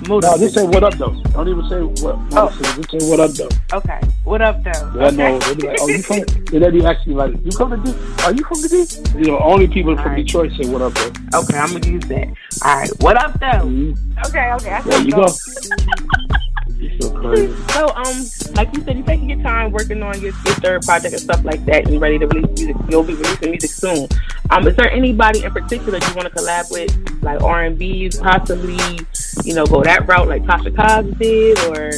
Motor. 0.07 0.27
No, 0.27 0.37
just 0.37 0.55
say 0.55 0.65
what 0.65 0.83
up, 0.83 0.93
though. 0.95 1.13
Don't 1.33 1.47
even 1.47 1.67
say 1.69 1.81
what. 2.03 2.17
Motor 2.17 2.37
oh. 2.37 2.49
City. 2.49 2.81
Just 2.81 2.91
say 2.91 3.09
what 3.09 3.19
up, 3.19 3.31
though. 3.31 3.77
Okay. 3.77 3.99
What 4.23 4.41
up, 4.41 4.63
though? 4.63 4.71
Yeah, 4.95 5.07
okay. 5.07 5.15
no. 5.15 5.39
They 5.39 5.55
be 5.55 5.67
like, 5.67 5.77
oh, 5.81 5.87
you 5.87 6.01
from? 6.01 6.19
And 6.19 6.63
they 6.63 6.69
be 6.71 6.85
asking 6.85 7.15
like, 7.15 7.33
you 7.43 7.51
come 7.51 7.71
to 7.71 7.77
D? 7.77 7.91
Are 8.23 8.33
you 8.33 8.43
from 8.43 8.61
the 8.61 8.69
D? 8.69 9.19
You 9.19 9.27
know, 9.27 9.39
only 9.39 9.67
people 9.67 9.91
All 9.91 10.03
from 10.03 10.13
right. 10.13 10.25
Detroit 10.25 10.53
say 10.59 10.69
what 10.69 10.81
up, 10.81 10.93
though. 10.93 11.39
Okay, 11.39 11.57
I'm 11.57 11.71
gonna 11.73 11.87
use 11.87 12.05
that. 12.05 12.27
All 12.63 12.77
right. 12.77 12.89
What 12.99 13.17
up, 13.17 13.33
though? 13.39 13.67
Mm-hmm. 13.67 14.19
Okay. 14.27 14.53
Okay. 14.53 14.89
there 14.89 15.01
you 15.01 15.11
go. 15.11 15.27
So, 17.71 17.87
um, 17.95 18.25
like 18.55 18.73
you 18.75 18.83
said, 18.83 18.97
you're 18.97 19.05
taking 19.05 19.29
your 19.29 19.41
time 19.41 19.71
working 19.71 20.01
on 20.03 20.19
your, 20.19 20.33
your 20.45 20.55
third 20.55 20.81
project 20.81 21.13
and 21.13 21.21
stuff 21.21 21.43
like 21.45 21.63
that, 21.65 21.83
and 21.83 21.91
you're 21.91 21.99
ready 21.99 22.17
to 22.19 22.27
release 22.27 22.59
music. 22.59 22.75
You'll 22.89 23.03
be 23.03 23.13
releasing 23.13 23.51
music 23.51 23.69
soon. 23.69 24.07
Um, 24.49 24.67
is 24.67 24.75
there 24.75 24.91
anybody 24.91 25.43
in 25.43 25.51
particular 25.51 25.99
you 25.99 26.15
want 26.15 26.27
to 26.27 26.29
collab 26.31 26.71
with, 26.71 27.23
like 27.23 27.41
R 27.41 27.63
and 27.63 27.77
B, 27.77 28.09
possibly, 28.19 28.99
you 29.43 29.53
know, 29.53 29.65
go 29.65 29.83
that 29.83 30.07
route 30.07 30.27
like 30.27 30.43
Tasha 30.43 30.75
Cobbs 30.75 31.17
did, 31.17 31.59
or 31.65 31.91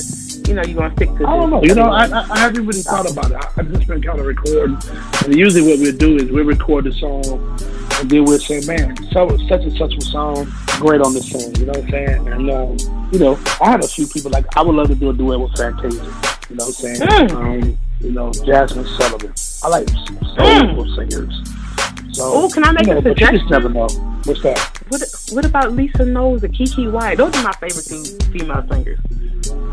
you 0.47 0.53
know, 0.55 0.63
you 0.63 0.75
want 0.75 0.97
to 0.97 1.05
stick 1.05 1.17
to? 1.17 1.27
I 1.27 1.35
don't 1.37 1.49
know. 1.49 1.63
You 1.63 1.75
know, 1.75 1.89
I, 1.89 2.05
I, 2.05 2.27
I 2.29 2.37
haven't 2.39 2.65
really 2.65 2.81
thought 2.81 3.09
about 3.09 3.31
it. 3.31 3.37
I, 3.37 3.49
I've 3.57 3.71
just 3.71 3.87
been 3.87 4.01
kind 4.01 4.19
of 4.19 4.25
recording, 4.25 4.77
and 5.23 5.37
usually 5.37 5.61
what 5.61 5.79
we 5.79 5.91
do 5.91 6.17
is 6.17 6.31
we 6.31 6.41
record 6.41 6.85
the 6.85 6.91
song 6.93 7.59
and 8.03 8.11
then 8.11 8.25
we'll 8.25 8.39
say, 8.39 8.59
man, 8.65 8.97
so 9.11 9.29
such 9.47 9.61
and 9.61 9.77
such 9.77 9.93
a 9.95 10.01
song, 10.01 10.51
great 10.79 10.99
on 10.99 11.13
this 11.13 11.31
song. 11.31 11.55
You 11.55 11.67
know 11.67 11.71
what 11.71 11.83
I'm 11.85 11.89
saying? 11.89 12.27
And 12.27 12.51
um, 12.51 13.09
you 13.13 13.19
know, 13.19 13.39
I 13.61 13.71
have 13.71 13.83
a 13.83 13.87
few 13.87 14.07
people 14.07 14.29
like 14.29 14.45
I 14.57 14.61
would 14.61 14.75
love 14.75 14.87
to 14.89 14.95
do 14.95 15.09
a 15.09 15.13
duet 15.13 15.39
with 15.39 15.55
Fantasia. 15.55 16.03
You 16.49 16.55
know 16.57 16.65
what 16.65 16.67
I'm 16.67 16.71
saying? 16.73 16.99
Mm. 16.99 17.31
Um, 17.31 17.77
you 18.01 18.11
know, 18.11 18.29
Jazmine 18.31 18.87
Sullivan. 18.97 19.33
I 19.63 19.67
like 19.69 19.87
soulful 19.89 20.83
mm. 20.83 20.95
singers. 20.97 22.17
So, 22.17 22.23
oh, 22.25 22.49
can 22.49 22.65
I 22.65 22.73
make 22.73 22.87
you 22.87 22.93
know, 22.93 22.99
a 22.99 23.03
suggestion? 23.03 23.35
you 23.35 23.39
just 23.39 23.51
never 23.51 23.69
know. 23.69 23.87
What's 24.25 24.41
that? 24.43 24.59
What 24.89 25.01
What 25.31 25.45
about 25.45 25.71
Lisa 25.71 26.03
Knowles 26.03 26.43
and 26.43 26.53
Keke 26.53 26.91
Wyatt? 26.91 27.17
Those 27.17 27.33
are 27.35 27.43
my 27.43 27.53
favorite 27.53 27.85
two 27.85 28.03
female 28.31 28.67
singers. 28.69 28.99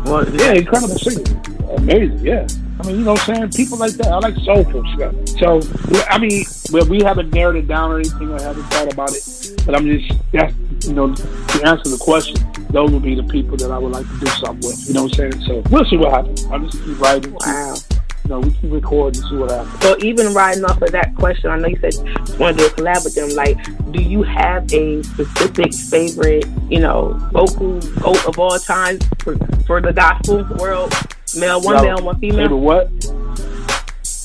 Well, 0.05 0.27
yeah, 0.35 0.53
incredible 0.53 0.97
singers. 0.97 1.29
Amazing, 1.77 2.19
yeah. 2.19 2.47
I 2.79 2.87
mean, 2.87 2.99
you 2.99 3.05
know 3.05 3.13
what 3.13 3.29
I'm 3.29 3.35
saying? 3.35 3.51
People 3.51 3.77
like 3.77 3.91
that. 3.93 4.07
I 4.07 4.17
like 4.17 4.35
soulful 4.37 4.83
stuff. 4.95 5.13
So, 5.39 5.61
I 6.09 6.17
mean, 6.17 6.45
well, 6.71 6.85
we 6.87 7.03
haven't 7.03 7.31
narrowed 7.31 7.55
it 7.55 7.67
down 7.67 7.91
or 7.91 7.99
anything. 7.99 8.33
I 8.33 8.41
haven't 8.41 8.63
thought 8.63 8.91
about 8.91 9.11
it. 9.11 9.63
But 9.65 9.75
I'm 9.75 9.85
just, 9.85 10.11
that's, 10.31 10.53
you 10.87 10.93
know, 10.93 11.13
to 11.13 11.61
answer 11.63 11.89
the 11.89 11.99
question, 11.99 12.35
those 12.71 12.91
would 12.91 13.03
be 13.03 13.13
the 13.13 13.23
people 13.23 13.55
that 13.57 13.69
I 13.69 13.77
would 13.77 13.91
like 13.91 14.07
to 14.07 14.19
do 14.19 14.25
something 14.27 14.67
with. 14.67 14.87
You 14.87 14.95
know 14.95 15.03
what 15.03 15.19
I'm 15.19 15.31
saying? 15.31 15.45
So 15.45 15.61
we'll 15.69 15.85
see 15.85 15.97
what 15.97 16.11
happens. 16.11 16.45
I'll 16.45 16.59
just 16.59 16.83
keep 16.83 16.99
writing. 16.99 17.33
Wow. 17.33 17.75
Keep, 17.75 17.90
know, 18.31 18.39
we 18.39 18.49
keep 18.51 18.71
recording 18.71 19.21
and 19.21 19.29
see 19.29 19.35
what 19.37 19.51
happens. 19.51 19.81
So 19.83 19.95
even 19.99 20.33
riding 20.33 20.63
off 20.65 20.81
of 20.81 20.91
that 20.91 21.15
question, 21.15 21.51
I 21.51 21.57
know 21.57 21.67
you 21.67 21.77
said 21.79 21.93
you 21.93 22.37
want 22.39 22.57
to 22.57 22.63
do 22.63 22.67
a 22.67 22.69
collab 22.71 23.03
with 23.03 23.13
them. 23.15 23.29
Like, 23.35 23.57
do 23.91 24.01
you 24.01 24.23
have 24.23 24.71
a 24.73 25.03
specific 25.03 25.73
favorite, 25.73 26.45
you 26.69 26.79
know, 26.79 27.13
vocal 27.31 27.79
goat 28.01 28.25
of 28.25 28.39
all 28.39 28.57
time 28.57 28.97
for, 29.19 29.35
for 29.67 29.79
the 29.81 29.93
gospel 29.93 30.43
world? 30.57 30.91
Male, 31.37 31.61
one 31.61 31.75
No. 31.77 31.83
male, 31.83 32.01
one 32.03 32.19
female. 32.19 32.37
Favorite 32.39 32.57
what? 32.57 32.89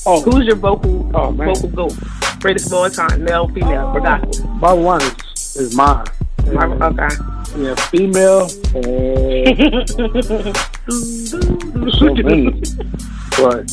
Oh, 0.05 0.21
Who's 0.21 0.45
your 0.45 0.55
vocal 0.55 1.11
Oh, 1.13 1.31
man. 1.31 1.53
vocal 1.53 1.69
goat? 1.69 1.93
Greatest 2.39 2.67
of 2.67 2.73
all 2.73 2.89
time, 2.89 3.23
male, 3.23 3.47
female, 3.49 3.91
for 3.93 3.99
gospel. 3.99 4.47
my 4.61 4.71
one 4.73 5.01
is, 5.01 5.55
is 5.57 5.75
mine. 5.75 6.05
Okay. 6.47 7.09
Yeah, 7.57 7.75
female. 7.75 8.47
Uh, 8.75 8.77
so 11.97 12.13
many. 12.13 12.51
But, 13.37 13.65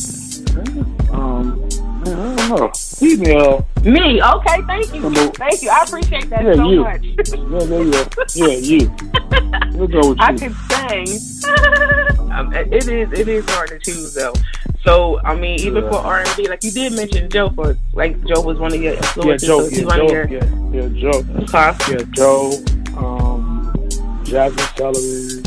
um, 1.11 1.61
I 2.01 2.03
don't 2.05 2.35
know. 2.49 2.71
Female. 2.75 3.67
Me, 3.83 4.21
okay, 4.21 4.61
thank 4.67 4.93
you. 4.93 5.09
Thank 5.33 5.61
you. 5.61 5.69
I 5.69 5.83
appreciate 5.83 6.29
that 6.29 6.43
Yeah, 6.43 6.53
so 6.55 6.69
you. 6.69 6.83
much. 6.83 7.03
Yeah, 7.03 7.17
you 7.73 7.91
go. 7.91 8.05
Yeah, 8.35 8.57
you. 8.57 8.95
We'll 9.77 9.87
go 9.87 10.09
with 10.09 10.19
I 10.21 10.31
you. 10.31 10.37
can 10.37 10.53
sing. 10.69 12.31
um, 12.31 12.53
it 12.53 12.73
is 12.87 12.87
it 13.11 13.27
is 13.27 13.45
hard 13.49 13.69
to 13.69 13.79
choose 13.79 14.13
though. 14.13 14.33
So 14.83 15.19
I 15.23 15.35
mean, 15.35 15.59
even 15.59 15.83
Yeah. 15.83 15.89
for 15.89 15.97
R 15.97 16.19
and 16.19 16.29
B, 16.37 16.47
like 16.47 16.63
you 16.63 16.71
did 16.71 16.93
mention 16.93 17.29
Joe 17.29 17.49
for 17.49 17.75
like 17.93 18.23
Joe 18.25 18.41
was 18.41 18.57
one 18.59 18.73
of 18.73 18.81
your 18.81 18.93
Yeah, 18.93 18.99
influences. 18.99 19.47
Joe. 19.47 19.69
so 19.69 19.75
Yeah, 19.75 19.95
Joe. 19.97 20.07
your 20.09 20.27
Yeah, 20.27 20.45
yeah, 20.71 20.87
Joe. 21.01 21.23
Yeah, 21.89 22.01
Joe. 22.13 22.51
Um, 22.97 23.73
Jazmine 24.23 24.77
Sullivan. 24.77 25.43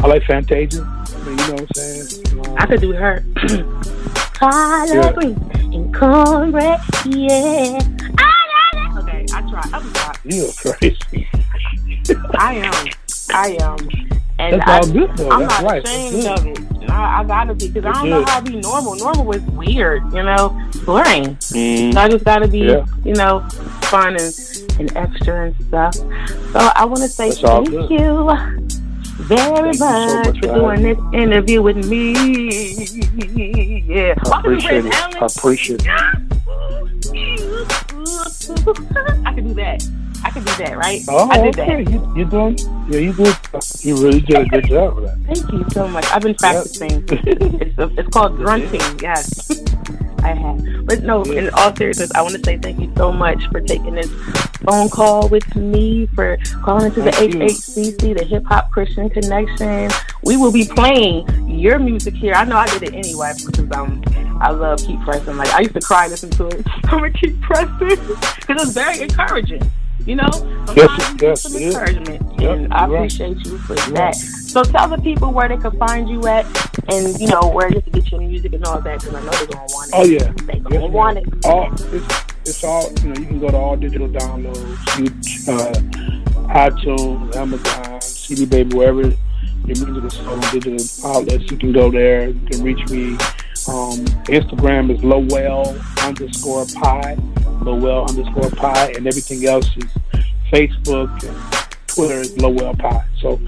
I 0.00 0.06
like 0.06 0.22
Fantasia. 0.24 0.82
I 0.82 1.18
mean, 1.24 1.38
you 1.38 1.46
know 1.46 1.52
what 1.52 1.60
I'm 1.60 1.68
saying? 1.74 2.46
Um, 2.46 2.54
I 2.58 2.66
could 2.66 2.80
do 2.80 2.92
her. 2.92 3.24
Collard 4.38 4.88
Yeah. 4.94 5.12
greens 5.12 5.74
and 5.74 5.94
cornbread, 5.94 6.80
yeah. 7.06 7.78
Okay, 8.98 9.26
I 9.32 9.40
try. 9.42 9.62
I'm 9.72 9.92
try. 9.92 10.14
you're 10.24 10.52
crazy. 10.52 11.28
I 12.38 12.54
am. 12.54 12.86
I 13.34 13.56
am. 13.60 13.76
And 14.38 14.60
That's 14.60 14.68
I, 14.70 14.78
all 14.78 14.86
good 14.86 15.16
though. 15.16 15.30
I'm 15.30 15.40
That's 15.40 15.62
not 15.62 15.70
right. 15.70 15.84
Ashamed 15.84 16.22
good. 16.22 16.38
of 16.38 16.46
it. 16.46 16.90
I, 16.90 17.20
I 17.20 17.24
gotta 17.24 17.54
be 17.54 17.68
because 17.68 17.84
I 17.84 17.92
don't 18.00 18.10
know 18.10 18.24
how 18.24 18.40
to 18.40 18.50
be 18.50 18.60
normal. 18.60 18.94
Normal 18.94 19.24
was 19.24 19.40
weird, 19.42 20.04
you 20.12 20.22
know, 20.22 20.50
boring. 20.86 21.36
Mm. 21.36 21.92
So 21.92 22.00
I 22.00 22.08
just 22.08 22.24
gotta 22.24 22.48
be, 22.48 22.60
Yeah. 22.60 22.86
you 23.04 23.14
know, 23.14 23.40
fun 23.82 24.16
and, 24.16 24.68
and 24.78 24.96
extra 24.96 25.46
and 25.46 25.56
stuff. 25.66 25.94
So 25.96 26.70
I 26.74 26.84
want 26.84 26.98
to 27.02 27.08
say 27.08 27.28
That's 27.30 27.44
all 27.44 27.64
thank 27.64 27.88
good. 27.88 27.90
you 27.90 28.67
very 29.28 29.74
Thank 29.74 29.74
you 29.74 29.74
so 29.74 30.14
much 30.14 30.26
much 30.26 30.38
for 30.40 30.54
doing 30.54 30.82
this 30.82 30.98
interview 31.12 31.62
with 31.62 31.86
me. 31.86 32.12
Yeah, 33.84 34.14
I 34.32 34.40
appreciate 34.40 34.86
it. 34.86 34.94
I 34.94 35.26
appreciate 35.26 35.82
it. 35.82 35.88
I 39.26 39.32
can 39.34 39.48
do 39.48 39.54
that. 39.54 39.86
I 40.24 40.30
can 40.30 40.44
do 40.44 40.52
that, 40.64 40.76
right? 40.76 41.02
Oh, 41.08 41.28
I 41.30 41.42
did 41.42 41.58
okay. 41.58 41.84
that. 41.84 41.92
You, 41.92 42.12
you're 42.16 42.28
doing, 42.28 42.58
yeah, 42.88 42.98
you 42.98 43.12
did. 43.12 43.36
You 43.80 43.96
really 43.96 44.20
did 44.20 44.36
a 44.38 44.44
good 44.46 44.66
job 44.66 44.96
with 44.96 45.04
that. 45.04 45.18
Thank 45.26 45.52
you 45.52 45.64
so 45.70 45.86
much. 45.88 46.06
I've 46.06 46.22
been 46.22 46.34
practicing. 46.34 47.04
it's 47.08 47.74
it's 47.78 48.08
called 48.08 48.36
grunting. 48.42 48.98
Yes, 49.00 49.48
I 50.22 50.34
have. 50.34 50.86
But 50.86 51.02
no, 51.02 51.22
in 51.22 51.50
all 51.50 51.74
seriousness, 51.74 52.10
I 52.14 52.22
want 52.22 52.34
to 52.34 52.44
say 52.44 52.58
thank 52.58 52.80
you 52.80 52.92
so 52.96 53.12
much 53.12 53.46
for 53.50 53.60
taking 53.60 53.94
this 53.94 54.10
phone 54.64 54.88
call 54.88 55.28
with 55.28 55.54
me, 55.56 56.06
for 56.14 56.36
calling 56.62 56.86
into 56.86 57.02
the 57.02 57.12
Thank 57.12 57.34
you. 57.34 57.40
HHCC, 57.40 58.18
the 58.18 58.24
Hip 58.24 58.44
Hop 58.46 58.70
Christian 58.70 59.08
Connection. 59.10 59.90
We 60.22 60.36
will 60.36 60.52
be 60.52 60.64
playing 60.64 61.26
your 61.48 61.78
music 61.78 62.14
here. 62.14 62.34
I 62.34 62.44
know 62.44 62.56
I 62.56 62.66
did 62.66 62.82
it 62.82 62.94
anyway 62.94 63.32
because 63.44 63.70
um 63.72 64.02
I 64.40 64.50
love 64.50 64.78
Keep 64.80 65.00
Pressing. 65.02 65.36
Like 65.36 65.52
I 65.52 65.60
used 65.60 65.74
to 65.74 65.80
cry 65.80 66.08
listening 66.08 66.32
to 66.32 66.46
it. 66.48 66.66
I'm 66.84 66.98
gonna 66.98 67.10
keep 67.10 67.40
pressing 67.40 67.88
because 67.88 68.62
it's 68.62 68.72
very 68.72 69.00
encouraging. 69.00 69.62
You 70.06 70.16
know, 70.16 70.30
sometimes 70.30 70.76
Yes, 70.76 71.14
yes, 71.20 71.42
some 71.42 71.54
it 71.56 71.62
is. 71.62 71.74
encouragement, 71.74 72.40
Yep, 72.40 72.50
and 72.58 72.72
I 72.72 72.86
you're 72.86 72.94
right. 72.94 72.98
appreciate 73.12 73.36
you 73.46 73.58
for 73.58 73.74
You're 73.74 73.86
that. 73.96 74.00
right. 74.04 74.14
So 74.14 74.62
tell 74.62 74.88
the 74.88 74.98
people 74.98 75.32
where 75.32 75.48
they 75.48 75.56
can 75.58 75.76
find 75.78 76.08
you 76.08 76.26
at, 76.26 76.46
and 76.88 77.20
you 77.20 77.26
know 77.28 77.48
where 77.48 77.68
to 77.68 77.80
get 77.80 78.10
your 78.10 78.20
music 78.22 78.54
and 78.54 78.64
all 78.64 78.80
that, 78.80 79.00
because 79.00 79.14
I 79.14 79.20
know 79.22 79.30
they're 79.30 79.46
gonna 79.48 79.66
want 79.68 79.88
it. 79.88 79.94
Oh 79.94 80.04
yeah. 80.04 80.32
they 80.46 80.58
gonna 80.60 80.80
Yes, 80.80 80.90
want 80.90 81.18
it. 81.18 81.26
All 81.44 81.70
it's, 81.72 82.24
it's 82.48 82.64
all 82.64 82.90
you 83.02 83.08
know. 83.12 83.20
You 83.20 83.26
can 83.26 83.38
go 83.40 83.48
to 83.50 83.56
all 83.56 83.76
digital 83.76 84.08
downloads, 84.08 84.98
you, 84.98 85.52
uh, 85.52 85.72
iTunes, 86.54 87.36
Amazon, 87.36 88.00
CD 88.00 88.46
Baby, 88.46 88.76
wherever 88.76 89.02
your 89.02 89.14
music 89.66 90.04
is 90.04 90.12
sold 90.14 90.40
digital 90.50 91.10
outlets. 91.10 91.50
You 91.50 91.56
can 91.58 91.72
go 91.72 91.90
there. 91.90 92.28
You 92.28 92.40
can 92.50 92.62
reach 92.62 92.88
me. 92.88 93.12
Um, 93.68 94.06
Instagram 94.30 94.90
is 94.90 95.04
Lowell 95.04 95.76
underscore 96.02 96.64
pye, 96.76 97.16
Lowell 97.62 98.06
underscore 98.08 98.50
pye, 98.50 98.92
and 98.96 99.06
everything 99.06 99.46
else 99.46 99.68
is 99.76 99.84
Facebook 100.52 101.22
and 101.24 101.36
Twitter 101.86 102.20
is 102.20 102.36
Lowell 102.38 102.74
Pye. 102.76 103.04
So 103.20 103.40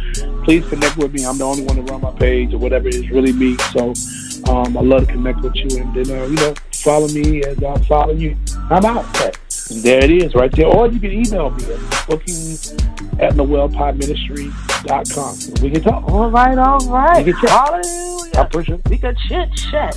please 0.45 0.67
connect 0.69 0.97
with 0.97 1.13
me. 1.13 1.25
I'm 1.25 1.39
the 1.39 1.45
only 1.45 1.63
one 1.63 1.77
to 1.77 1.83
run 1.83 2.01
my 2.01 2.11
page 2.13 2.53
or 2.53 2.59
whatever. 2.59 2.89
It's 2.89 3.09
really 3.11 3.33
me. 3.33 3.57
So 3.73 3.93
um, 4.51 4.77
I 4.77 4.81
love 4.81 5.07
to 5.07 5.13
connect 5.13 5.41
with 5.41 5.55
you 5.55 5.69
and 5.79 5.95
then 5.95 6.11
uh, 6.11 6.25
you 6.25 6.35
know 6.35 6.53
follow 6.75 7.07
me 7.09 7.45
as 7.45 7.63
I 7.63 7.79
follow 7.85 8.13
you. 8.13 8.37
I'm 8.71 8.85
out. 8.85 9.07
And 9.71 9.83
there 9.85 10.03
it 10.03 10.11
is, 10.11 10.35
right 10.35 10.51
there. 10.51 10.67
Or 10.67 10.89
you 10.89 10.99
can 10.99 11.13
email 11.13 11.51
me 11.51 11.63
at 11.73 11.79
booking 12.09 12.57
at 13.21 13.35
lowellpyeministry.com. 13.35 15.63
We 15.63 15.71
can 15.71 15.83
talk. 15.83 16.09
All 16.09 16.29
right, 16.31 16.59
all 16.59 16.81
right. 16.89 17.25
You 17.25 17.35
can 17.35 17.43
check. 17.43 17.51
I 17.51 17.67
Hallelujah. 17.67 18.41
appreciate 18.41 18.81
it. 18.81 18.89
We 18.91 18.99
could 18.99 19.17
chit 19.29 19.55
chat. 19.55 19.97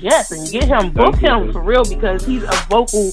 Yes, 0.00 0.30
and 0.30 0.48
get 0.50 0.64
him, 0.64 0.92
book 0.92 1.14
Thank 1.16 1.22
you. 1.22 1.28
him 1.28 1.52
for 1.52 1.60
real 1.62 1.84
because 1.84 2.24
he's 2.24 2.42
a 2.42 2.52
vocal 2.68 3.10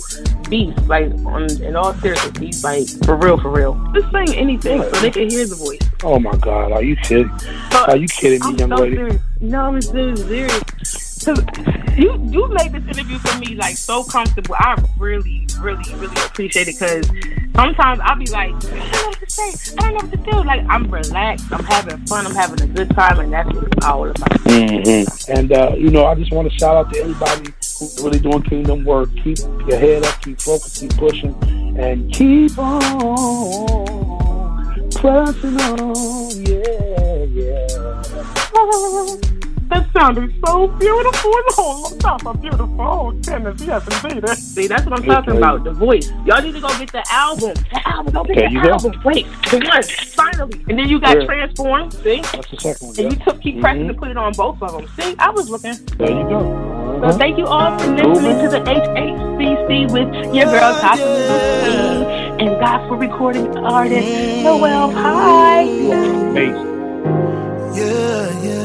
beast. 0.49 0.77
Like 0.87 1.11
on 1.25 1.49
in 1.61 1.75
all 1.75 1.93
seriousness, 1.95 2.37
he's 2.37 2.63
like 2.63 2.87
for 3.05 3.15
real, 3.17 3.37
for 3.37 3.49
real. 3.51 3.73
Just 3.93 4.11
sing 4.11 4.35
anything 4.37 4.81
so 4.81 4.89
they 5.01 5.11
can 5.11 5.29
hear 5.29 5.45
the 5.45 5.55
voice. 5.55 5.79
Oh 6.03 6.19
my 6.19 6.35
God, 6.37 6.71
are 6.71 6.83
you 6.83 6.95
kidding? 6.97 7.29
Uh, 7.71 7.85
are 7.89 7.97
you 7.97 8.07
kidding 8.07 8.39
me, 8.39 8.47
I'm 8.47 8.55
young 8.57 8.69
so 8.69 8.83
lady? 8.83 8.95
serious. 8.95 9.21
No, 9.41 9.61
I'm 9.65 9.81
so 9.81 10.15
serious. 10.15 10.63
Cause 11.27 11.43
you 11.97 12.17
you 12.29 12.47
made 12.47 12.71
this 12.71 12.85
interview 12.85 13.17
for 13.19 13.37
me 13.39 13.55
like 13.55 13.75
so 13.75 14.01
comfortable. 14.01 14.55
I 14.57 14.81
really, 14.97 15.45
really, 15.59 15.93
really 15.95 16.15
appreciate 16.25 16.69
it. 16.69 16.79
Cause 16.79 17.05
sometimes 17.53 17.99
I'll 18.01 18.17
be 18.17 18.27
like, 18.27 18.55
I 18.55 18.59
don't 18.59 18.91
know 18.93 19.07
what 19.07 19.19
to 19.19 19.29
say. 19.29 19.75
I 19.77 19.81
don't 19.81 19.93
know 19.93 20.07
what 20.07 20.25
to 20.25 20.31
do. 20.31 20.43
Like 20.45 20.65
I'm 20.69 20.89
relaxed. 20.89 21.51
I'm 21.51 21.65
having 21.65 21.97
fun. 22.05 22.25
I'm 22.25 22.33
having 22.33 22.61
a 22.61 22.67
good 22.67 22.91
time, 22.91 23.19
and 23.19 23.33
that's 23.33 23.53
what 23.53 23.65
it's 23.65 23.85
all 23.85 24.09
about. 24.09 24.29
Mm-hmm. 24.45 25.31
And 25.33 25.51
uh, 25.51 25.75
you 25.77 25.89
know, 25.89 26.05
I 26.05 26.15
just 26.15 26.31
want 26.31 26.49
to 26.49 26.57
shout 26.57 26.77
out 26.77 26.93
to 26.93 26.99
everybody 27.01 27.51
who's 27.77 27.99
really 28.01 28.19
doing 28.19 28.43
kingdom 28.43 28.85
work. 28.85 29.09
Keep 29.21 29.39
your 29.67 29.77
head 29.77 30.05
up, 30.05 30.21
keep 30.21 30.39
focused, 30.39 30.79
keep 30.79 30.95
pushing, 30.95 31.35
and 31.77 32.09
keep 32.13 32.57
on 32.57 34.09
pressing 34.91 35.59
on. 35.59 36.29
Yeah, 36.45 37.23
yeah. 37.25 37.67
That 39.69 39.85
sounded 39.91 40.33
so 40.45 40.67
beautiful. 40.67 41.31
Oh, 41.59 41.89
that's 41.99 42.23
so 42.23 42.33
beautiful. 42.33 42.75
Oh, 42.81 43.11
goodness, 43.11 43.61
yes, 43.61 44.03
indeed. 44.03 44.27
See, 44.29 44.67
that's 44.67 44.85
what 44.85 44.99
I'm 44.99 45.05
talking 45.05 45.31
Okay. 45.31 45.37
about. 45.37 45.63
The 45.65 45.73
voice. 45.73 46.09
Y'all 46.25 46.41
need 46.41 46.53
to 46.53 46.61
go 46.61 46.69
get 46.79 46.91
the 46.91 47.03
album. 47.11 47.53
The 47.53 47.81
album. 47.87 48.13
Go 48.13 48.23
get 48.23 48.35
There 48.37 48.47
the 48.47 48.53
you 48.53 48.63
go. 48.63 48.69
album. 48.71 49.01
Wait, 49.03 49.25
the 49.51 49.57
one. 49.59 49.83
Finally. 49.83 50.61
And 50.69 50.79
then 50.79 50.87
you 50.87 50.99
got 50.99 51.17
Yeah. 51.19 51.25
Transform. 51.25 51.91
See? 51.91 52.21
That's 52.21 52.49
the 52.49 52.57
second 52.59 52.87
one. 52.87 52.95
And 52.99 53.11
you 53.13 53.19
took 53.25 53.41
keep 53.41 53.59
pressing 53.59 53.83
Mhm. 53.83 53.87
to 53.89 53.93
put 53.95 54.09
it 54.09 54.17
on 54.17 54.31
both 54.33 54.61
of 54.61 54.71
them. 54.71 54.87
See, 54.99 55.15
I 55.19 55.29
was 55.31 55.49
looking. 55.49 55.75
There 55.97 56.09
you 56.11 56.23
go. 56.23 56.39
So 57.01 57.03
Uh-huh. 57.03 57.17
thank 57.17 57.37
you 57.37 57.45
all 57.45 57.77
for 57.77 57.87
listening 57.91 58.39
to 58.43 58.49
the 58.49 58.61
HHCC 58.69 59.85
with 59.91 60.09
your 60.33 60.45
girl, 60.45 60.73
Tasha 60.81 61.07
Queen, 61.61 62.47
and 62.47 62.87
for 62.87 62.95
recording 62.97 63.55
artist, 63.57 64.07
Lowell 64.45 64.91
Pye. 64.93 65.61
You 65.63 65.91
are 65.91 66.29
amazing. 66.31 66.67
Yeah, 67.75 68.43
yeah. 68.43 68.56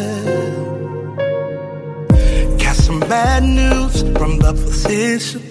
Bad 3.12 3.42
news 3.42 3.94
from 4.18 4.38
the 4.38 4.54
physician. 4.62 5.42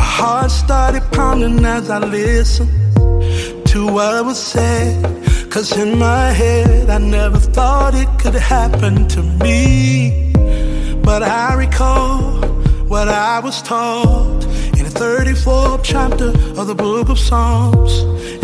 My 0.00 0.08
heart 0.18 0.50
started 0.50 1.04
pounding 1.10 1.64
as 1.64 1.88
I 1.88 2.00
listened 2.00 2.70
to 3.72 3.78
what 3.96 4.26
was 4.26 4.40
said. 4.52 4.94
Cause 5.50 5.70
in 5.82 5.98
my 5.98 6.26
head, 6.42 6.90
I 6.90 6.98
never 6.98 7.38
thought 7.56 7.94
it 7.94 8.10
could 8.22 8.38
happen 8.56 9.08
to 9.14 9.22
me. 9.44 10.32
But 11.08 11.22
I 11.22 11.54
recall 11.54 12.18
what 12.92 13.08
I 13.08 13.40
was 13.46 13.62
taught 13.62 14.44
in 14.78 14.82
the 14.88 14.94
34th 15.04 15.80
chapter 15.82 16.30
of 16.60 16.66
the 16.66 16.74
book 16.74 17.08
of 17.08 17.18
Psalms. 17.18 17.92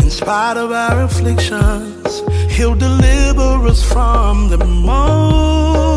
In 0.01 0.09
spite 0.09 0.57
of 0.57 0.71
our 0.71 1.03
afflictions, 1.03 2.11
He'll 2.55 2.79
deliver 2.89 3.49
us 3.71 3.81
from 3.93 4.49
them 4.49 4.89
all. 4.89 5.96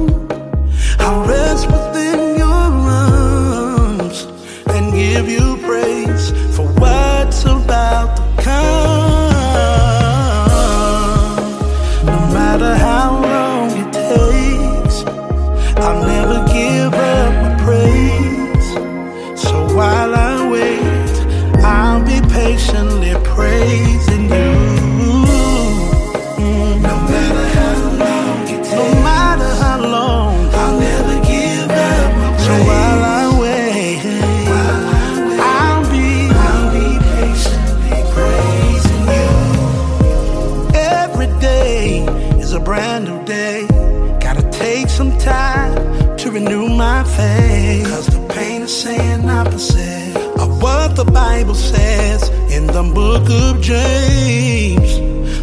the 52.87 52.93
book 52.93 53.29
of 53.29 53.61
James. 53.61 54.99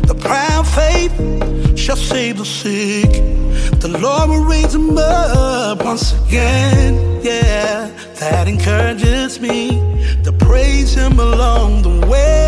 The 0.06 0.14
proud 0.14 0.66
faith 0.66 1.12
shall 1.78 1.96
save 1.96 2.38
the 2.38 2.44
sick. 2.44 3.10
The 3.80 3.88
Lord 3.88 4.30
will 4.30 4.44
raise 4.44 4.72
them 4.72 4.96
up 4.98 5.84
once 5.84 6.14
again. 6.26 7.20
Yeah, 7.22 7.90
that 8.20 8.48
encourages 8.48 9.40
me 9.40 9.70
to 10.24 10.32
praise 10.32 10.94
Him 10.94 11.18
along 11.20 11.82
the 11.82 12.06
way. 12.06 12.47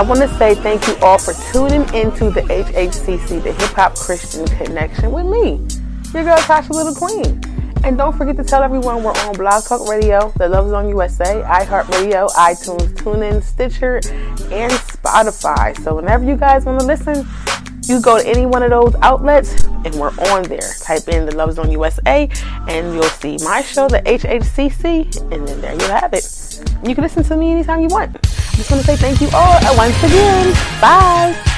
I 0.00 0.02
want 0.02 0.20
to 0.20 0.28
say 0.38 0.54
thank 0.54 0.86
you 0.86 0.96
all 1.02 1.18
for 1.18 1.34
tuning 1.52 1.82
into 1.94 2.30
the 2.30 2.40
HHCC, 2.48 3.42
the 3.42 3.52
Hip 3.52 3.70
Hop 3.72 3.94
Christian 3.96 4.46
Connection 4.46 5.12
with 5.12 5.26
me, 5.26 5.60
your 6.14 6.24
girl 6.24 6.38
Tasha 6.38 6.70
Little 6.70 6.94
Queen. 6.94 7.38
And 7.84 7.98
don't 7.98 8.16
forget 8.16 8.34
to 8.38 8.42
tell 8.42 8.62
everyone 8.62 9.04
we're 9.04 9.12
on 9.12 9.34
Blog 9.34 9.62
Talk 9.62 9.86
Radio, 9.86 10.32
The 10.38 10.48
Love 10.48 10.70
Zone 10.70 10.88
USA, 10.88 11.42
iHeartRadio, 11.42 12.30
iTunes, 12.30 12.94
TuneIn, 12.94 13.42
Stitcher, 13.42 13.96
and 14.50 14.72
Spotify. 14.72 15.78
So 15.84 15.96
whenever 15.96 16.24
you 16.24 16.34
guys 16.34 16.64
want 16.64 16.80
to 16.80 16.86
listen, 16.86 17.28
you 17.82 18.00
go 18.00 18.16
to 18.16 18.26
any 18.26 18.46
one 18.46 18.62
of 18.62 18.70
those 18.70 18.94
outlets 19.02 19.64
and 19.64 19.94
we're 19.96 20.16
on 20.30 20.44
there. 20.44 20.72
Type 20.80 21.08
in 21.08 21.26
The 21.26 21.36
Love 21.36 21.52
Zone 21.52 21.70
USA 21.72 22.26
and 22.68 22.94
you'll 22.94 23.02
see 23.02 23.36
my 23.44 23.60
show, 23.60 23.86
the 23.86 24.00
HHCC, 24.00 25.30
and 25.30 25.46
then 25.46 25.60
there 25.60 25.74
you 25.74 25.88
have 25.88 26.14
it. 26.14 26.24
You 26.88 26.94
can 26.94 27.04
listen 27.04 27.22
to 27.24 27.36
me 27.36 27.50
anytime 27.52 27.82
you 27.82 27.88
want 27.88 28.09
want 28.70 28.84
to 28.84 28.86
say 28.86 28.96
thank 28.96 29.20
you 29.20 29.28
all 29.32 29.76
once 29.76 29.96
again. 30.04 30.52
Bye. 30.80 31.49